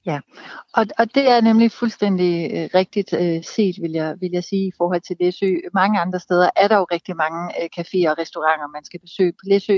[0.07, 0.21] Ja,
[0.75, 4.67] og, og det er nemlig fuldstændig øh, rigtigt øh, set, vil jeg, vil jeg sige,
[4.67, 5.55] i forhold til Læsø.
[5.75, 9.33] Mange andre steder er der jo rigtig mange øh, caféer og restauranter, man skal besøge.
[9.33, 9.77] På Læsø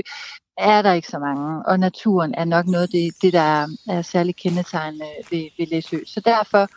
[0.57, 3.67] er der ikke så mange, og naturen er nok noget af det, det der er,
[3.89, 5.97] er særligt kendetegnende ved, ved Læsø.
[6.05, 6.67] Så derfor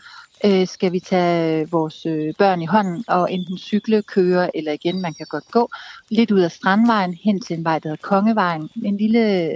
[0.45, 4.73] øh, skal vi tage øh, vores øh, børn i hånden og enten cykle, køre eller
[4.73, 5.69] igen, man kan godt gå
[6.11, 8.71] lidt ud af Strandvejen hen til en vej, der hedder Kongevejen.
[8.85, 9.51] En lille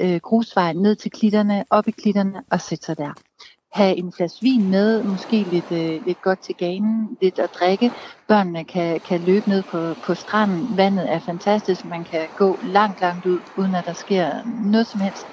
[0.00, 3.25] øh, grusvej ned til klitterne, op i klitterne og sætte sig der
[3.72, 7.92] have en flaske vin med, måske lidt, øh, lidt godt til ganen, lidt at drikke.
[8.28, 10.76] Børnene kan, kan løbe ned på, på stranden.
[10.76, 11.84] Vandet er fantastisk.
[11.84, 14.30] Man kan gå langt, langt ud, uden at der sker
[14.64, 15.26] noget som helst.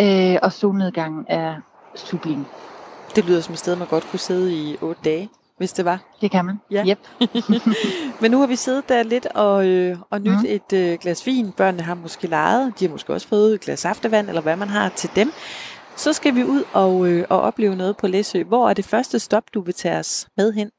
[0.00, 1.54] Øh, og solnedgangen er
[1.94, 2.44] sublim.
[3.16, 5.98] Det lyder som et sted, man godt kunne sidde i otte dage, hvis det var.
[6.20, 6.60] Det kan man.
[6.70, 6.84] Ja.
[6.86, 6.98] Yep.
[8.20, 10.46] Men nu har vi siddet der lidt og, øh, og nyt mm.
[10.48, 11.52] et øh, glas vin.
[11.52, 12.72] Børnene har måske leget.
[12.80, 15.32] De har måske også fået et glas saftevand, eller hvad man har til dem.
[15.96, 18.42] Så skal vi ud og, øh, og opleve noget på Læsø.
[18.42, 20.70] Hvor er det første stop, du vil tage os med hen?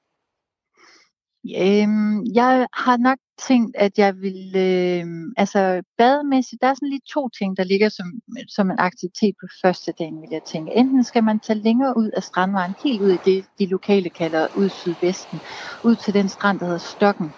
[1.46, 5.06] Øhm, jeg har nok tænkt, at jeg vil, øh,
[5.38, 8.06] altså bademæssigt, der er sådan lige to ting, der ligger som,
[8.48, 10.72] som en aktivitet på første dagen, vil jeg tænke.
[10.72, 14.48] Enten skal man tage længere ud af strandvejen, helt ud i det, de lokale kalder
[14.58, 15.40] ud sydvesten,
[15.84, 17.34] ud til den strand, der hedder Stokken.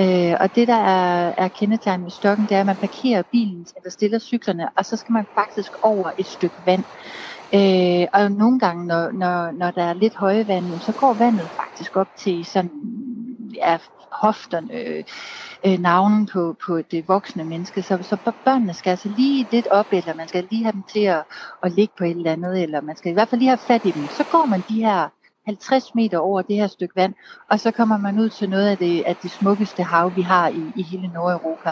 [0.00, 3.66] Øh, og det, der er, er kendetegnet med stokken, det er, at man parkerer bilen,
[3.76, 6.84] eller stiller cyklerne, og så skal man faktisk over et stykke vand.
[7.54, 11.50] Øh, og nogle gange, når, når, når der er lidt høje vand, så går vandet
[11.56, 12.70] faktisk op til sådan,
[13.54, 13.78] ja,
[14.12, 14.74] hofterne,
[15.66, 17.82] øh, navnen på, på det voksne menneske.
[17.82, 21.00] Så, så børnene skal altså lige lidt op, eller man skal lige have dem til
[21.04, 21.24] at,
[21.62, 23.80] at ligge på et eller andet, eller man skal i hvert fald lige have fat
[23.84, 24.10] i dem.
[24.10, 25.08] Så går man de her
[25.48, 27.14] 50 meter over det her stykke vand,
[27.50, 30.48] og så kommer man ud til noget af det, af det smukkeste hav, vi har
[30.48, 31.70] i, i hele Nordeuropa.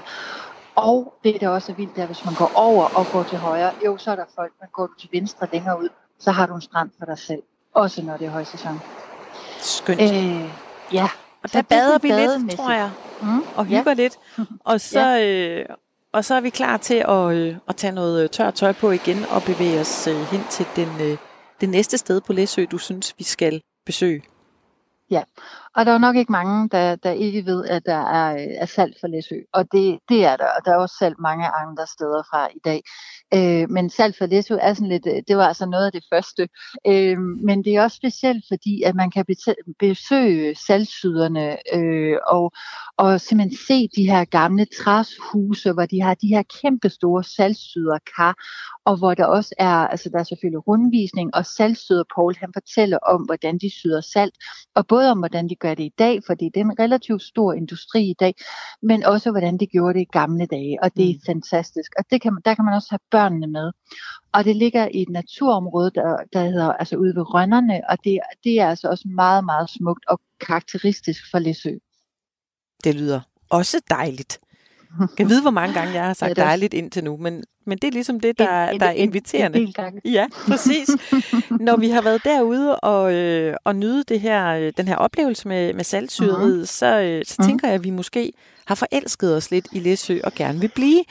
[0.74, 3.70] Og det, der også er vildt, er, hvis man går over og går til højre,
[3.86, 6.54] jo, så er der folk, men går du til venstre længere ud, så har du
[6.54, 7.42] en strand for dig selv.
[7.74, 8.80] Også når det er højsæson.
[9.58, 10.00] Skønt.
[10.00, 10.50] Øh,
[10.92, 11.08] ja.
[11.44, 12.90] Og der bader vi lidt, tror jeg,
[13.22, 13.94] mm, og hygger ja.
[13.94, 14.18] lidt.
[14.70, 15.60] Og så, ja.
[15.60, 15.66] øh,
[16.12, 18.90] og så er vi klar til at, øh, at tage noget øh, tørt tøj på
[18.90, 21.16] igen og bevæge os øh, hen til den, øh,
[21.60, 24.22] det næste sted på Læsø, du synes, vi skal besøge?
[25.10, 25.22] Ja,
[25.74, 28.66] og der er nok ikke mange, der, der ikke ved, at der er, øh, er
[28.66, 29.36] salg for Læsø.
[29.52, 32.58] Og det, det er der, og der er også salg mange andre steder fra i
[32.64, 32.82] dag.
[33.34, 36.04] Øh, men salg for Læsø er sådan lidt, øh, det var altså noget af det
[36.12, 36.48] første.
[36.86, 39.24] Øh, men det er også specielt, fordi at man kan
[39.78, 42.52] besøge salgsyderne øh, og,
[42.96, 48.34] og simpelthen se de her gamle træshuse, hvor de har de her kæmpe store salgsyderkar,
[48.84, 52.98] og hvor der også er, altså der er selvfølgelig rundvisning, og salgsyder Paul, han fortæller
[52.98, 54.34] om, hvordan de syder salt,
[54.74, 57.52] og både om, hvordan de gør det i dag, fordi det er en relativt stor
[57.52, 58.34] industri i dag,
[58.82, 61.20] men også hvordan de gjorde det i gamle dage, og det er mm.
[61.26, 61.90] fantastisk.
[61.98, 63.66] Og det kan, der kan man også have børnene med.
[64.32, 68.18] Og det ligger i et naturområde, der, der hedder, altså ude ved Rønnerne, og det,
[68.44, 71.72] det er altså også meget, meget smukt og karakteristisk for Læsø.
[72.84, 74.38] Det lyder også dejligt.
[75.00, 77.78] Jeg kan vide, hvor mange gange jeg har sagt ja, dejligt indtil nu, men, men
[77.78, 79.58] det er ligesom det, der, en, der er inviterende.
[79.58, 80.88] En, en ja, præcis.
[81.50, 85.48] Når vi har været derude og, øh, og nyde det her, øh, den her oplevelse
[85.48, 86.66] med, med salgsyreriet, uh-huh.
[86.66, 87.46] så, øh, så uh-huh.
[87.46, 88.32] tænker jeg, at vi måske
[88.66, 91.04] har forelsket os lidt i Læsø og gerne vil blive.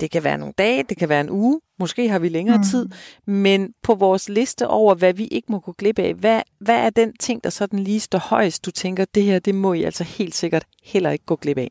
[0.00, 2.62] Det kan være nogle dage, det kan være en uge, måske har vi længere mm.
[2.62, 2.88] tid,
[3.26, 6.90] men på vores liste over, hvad vi ikke må gå glip af, hvad, hvad er
[6.90, 10.04] den ting, der sådan lige står højst, du tænker, det her, det må I altså
[10.04, 11.70] helt sikkert heller ikke gå glip af?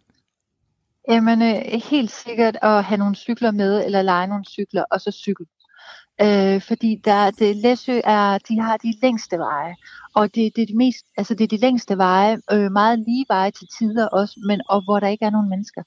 [1.09, 5.11] Jamen, øh, helt sikkert at have nogle cykler med, eller lege nogle cykler, og så
[5.11, 5.45] cykel.
[6.21, 9.75] Øh, fordi der, det, Læsø er, de har de længste veje,
[10.15, 13.25] og det, det, er de mest, altså det er de længste veje, øh, meget lige
[13.29, 15.83] veje til tider også, men og hvor der ikke er nogen mennesker.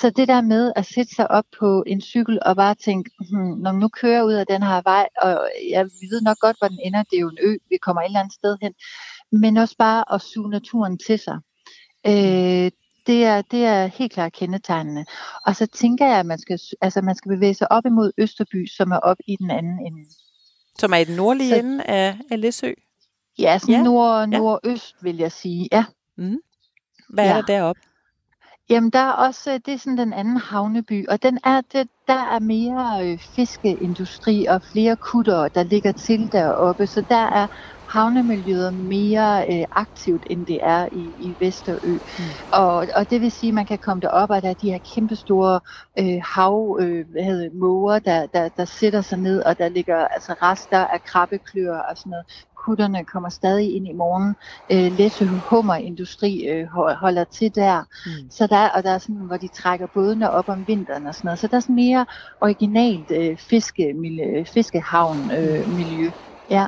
[0.00, 3.58] Så det der med at sætte sig op på en cykel og bare tænke, hmm,
[3.58, 6.78] når nu kører ud af den her vej, og jeg ved nok godt, hvor den
[6.84, 8.72] ender, det er jo en ø, vi kommer et eller andet sted hen,
[9.32, 11.38] men også bare at suge naturen til sig.
[12.06, 12.70] Øh,
[13.06, 15.04] det er, det er helt klart kendetegnende.
[15.46, 18.66] Og så tænker jeg, at man skal, altså man skal bevæge sig op imod Østerby,
[18.66, 20.00] som er op i den anden ende.
[20.78, 22.72] Som er i den nordlige så, ende af, af Læsø?
[23.38, 23.82] Ja, sådan ja.
[23.82, 25.68] Nord, nordøst, vil jeg sige.
[25.72, 25.84] Ja.
[26.16, 26.38] Mm.
[27.08, 27.36] Hvad er ja.
[27.36, 27.80] der deroppe?
[28.70, 32.14] Jamen, der er også, det er sådan den anden havneby, og den er, det, der
[32.34, 37.48] er mere øh, fiskeindustri og flere kutter, der ligger til deroppe, så der er
[37.88, 40.98] havnemiljøet mere øh, aktivt, end det er i,
[41.28, 41.98] i Vesterø.
[42.18, 42.24] Mm.
[42.52, 44.78] Og, og det vil sige, at man kan komme derop, og der er de her
[44.94, 45.60] kæmpestore
[45.98, 49.96] øh, hav, øh, hvad hedder, måger, der, der, der sætter sig ned, og der ligger
[50.08, 52.26] altså rester af krabbeklør og sådan noget.
[52.66, 54.34] Kutterne kommer stadig ind i morgen.
[54.72, 56.66] Øh, Læsø Hummerindustri øh,
[57.00, 57.82] holder til der.
[58.06, 58.30] Mm.
[58.30, 61.26] Så der, og der er sådan, hvor de trækker bådene op om vinteren og sådan
[61.26, 61.38] noget.
[61.38, 62.06] Så der er sådan mere
[62.40, 66.10] originalt øh, fiskemiljø, fiskehavn øh, miljø.
[66.50, 66.66] Ja.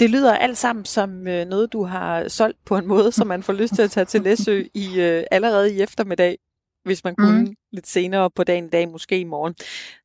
[0.00, 3.42] Det lyder alt sammen som øh, noget, du har solgt på en måde, så man
[3.42, 6.38] får lyst til at tage til Læsø i, øh, allerede i eftermiddag,
[6.84, 7.54] hvis man kunne mm.
[7.72, 9.54] lidt senere på dagen i dag, måske i morgen.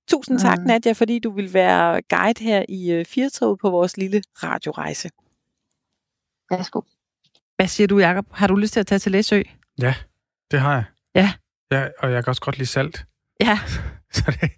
[0.08, 0.66] Tusind tak, mm.
[0.66, 5.10] Nadia, fordi du vil være guide her i øh, Firtoget på vores lille radiorejse.
[6.52, 6.82] Værsgo.
[7.56, 8.26] Hvad siger du, Jacob?
[8.32, 9.42] Har du lyst til at tage til Læsø?
[9.82, 9.96] Ja,
[10.52, 10.84] det har jeg.
[11.16, 11.32] Ja.
[11.72, 13.06] ja og jeg kan også godt lide salt.
[13.40, 13.60] Ja.
[14.14, 14.52] så det,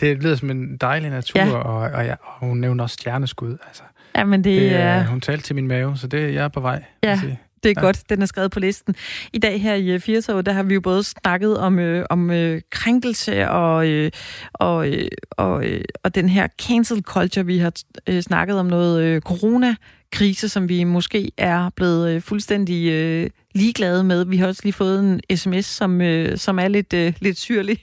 [0.00, 1.56] det lyder som en dejlig natur, ja.
[1.56, 3.58] og, og, ja, og hun nævner også stjerneskud.
[3.66, 3.82] Altså,
[4.14, 5.04] Ja, men det, det er...
[5.04, 6.84] Hun talte til min mave, så det jeg er på vej.
[7.02, 7.20] Ja,
[7.62, 7.86] det er ja.
[7.86, 8.10] godt.
[8.10, 8.94] Den er skrevet på listen.
[9.32, 12.30] I dag her i 80 øh, der har vi jo både snakket om, øh, om
[12.30, 14.10] øh, krænkelse og, øh,
[14.52, 17.46] og, øh, og, øh, og den her cancel culture.
[17.46, 17.72] Vi har
[18.06, 24.04] øh, snakket om noget øh, corona-krise, som vi måske er blevet øh, fuldstændig øh, ligeglade
[24.04, 24.24] med.
[24.24, 27.78] Vi har også lige fået en sms, som, øh, som er lidt, øh, lidt syrlig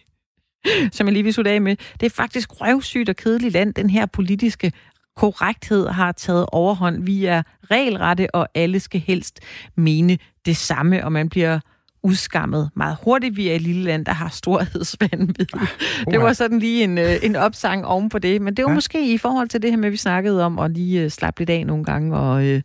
[0.91, 1.75] som jeg lige vil slutte af med.
[1.99, 4.71] Det er faktisk røvsygt og kedeligt land, den her politiske
[5.17, 7.03] korrekthed har taget overhånd.
[7.03, 7.41] Vi er
[7.71, 9.39] regelrette, og alle skal helst
[9.75, 11.59] mene det samme, og man bliver
[12.03, 13.37] udskammet meget hurtigt.
[13.37, 15.55] Vi er et lille land, der har storhedsvandvid.
[15.55, 15.61] Uh,
[16.11, 18.41] det var sådan lige en, øh, en opsang oven på det.
[18.41, 18.75] Men det var ja.
[18.75, 21.49] måske i forhold til det her med, vi snakkede om, at lige uh, slappe lidt
[21.49, 22.61] af nogle gange, og, uh, Jamen,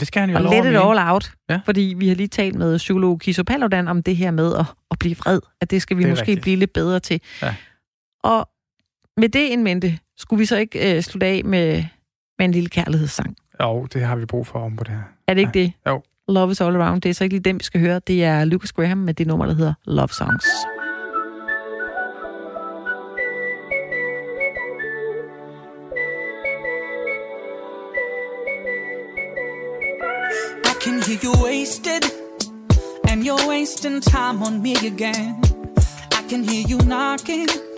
[0.00, 1.32] det skal han jo og let it all out.
[1.50, 1.60] Ja.
[1.64, 4.98] Fordi vi har lige talt med psykolog Kiso Paludan om det her med at, at
[4.98, 5.40] blive vred.
[5.60, 6.42] At det skal vi det måske rigtigt.
[6.42, 7.20] blive lidt bedre til.
[7.42, 7.54] Ja.
[8.24, 8.48] Og
[9.16, 11.84] med det en mente, skulle vi så ikke øh, slutte af med,
[12.38, 13.36] med en lille kærlighedssang?
[13.62, 15.02] Jo, det har vi brug for om på det her.
[15.28, 15.62] Er det ikke ja.
[15.64, 15.72] det?
[15.88, 16.02] Jo.
[16.28, 17.02] Love is all around.
[17.02, 18.00] Det er så ikke lige den, vi skal høre.
[18.06, 20.46] Det er Lucas Graham med det nummer, der hedder Love Songs.
[30.64, 32.04] I can hear you wasted
[33.08, 35.40] And you're wasting time on me again
[36.12, 37.73] I can hear you knocking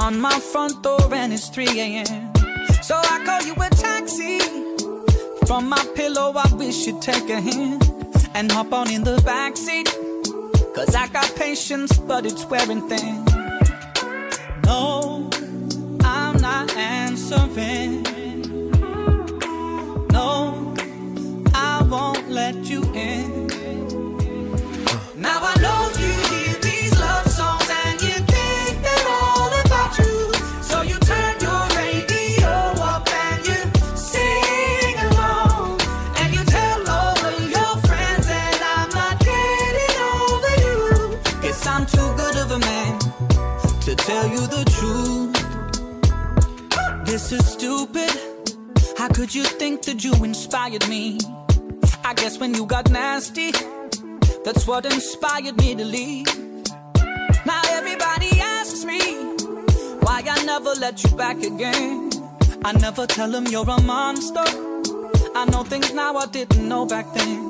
[0.00, 2.32] on my front door and it's 3 a.m.
[2.82, 4.38] So I call you a taxi.
[5.46, 7.84] From my pillow, I wish you'd take a hint
[8.34, 9.88] and hop on in the backseat.
[10.74, 13.24] Cause I got patience, but it's wearing thin.
[14.64, 15.28] No,
[16.02, 18.02] I'm not answering.
[20.12, 20.74] No,
[21.54, 22.69] I won't let you
[44.10, 45.32] tell you the truth.
[47.06, 48.10] This is stupid.
[48.98, 51.18] How could you think that you inspired me?
[52.04, 53.52] I guess when you got nasty,
[54.44, 56.26] that's what inspired me to leave.
[57.46, 59.00] Now everybody asks me
[60.04, 62.10] why I never let you back again.
[62.64, 64.48] I never tell them you're a monster.
[65.34, 67.49] I know things now I didn't know back then.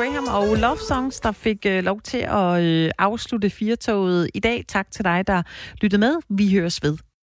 [0.00, 4.64] Graham og Love Songs, der fik øh, lov til at øh, afslutte firetoget i dag.
[4.68, 5.42] Tak til dig, der
[5.80, 6.14] lyttede med.
[6.28, 7.09] Vi høres ved.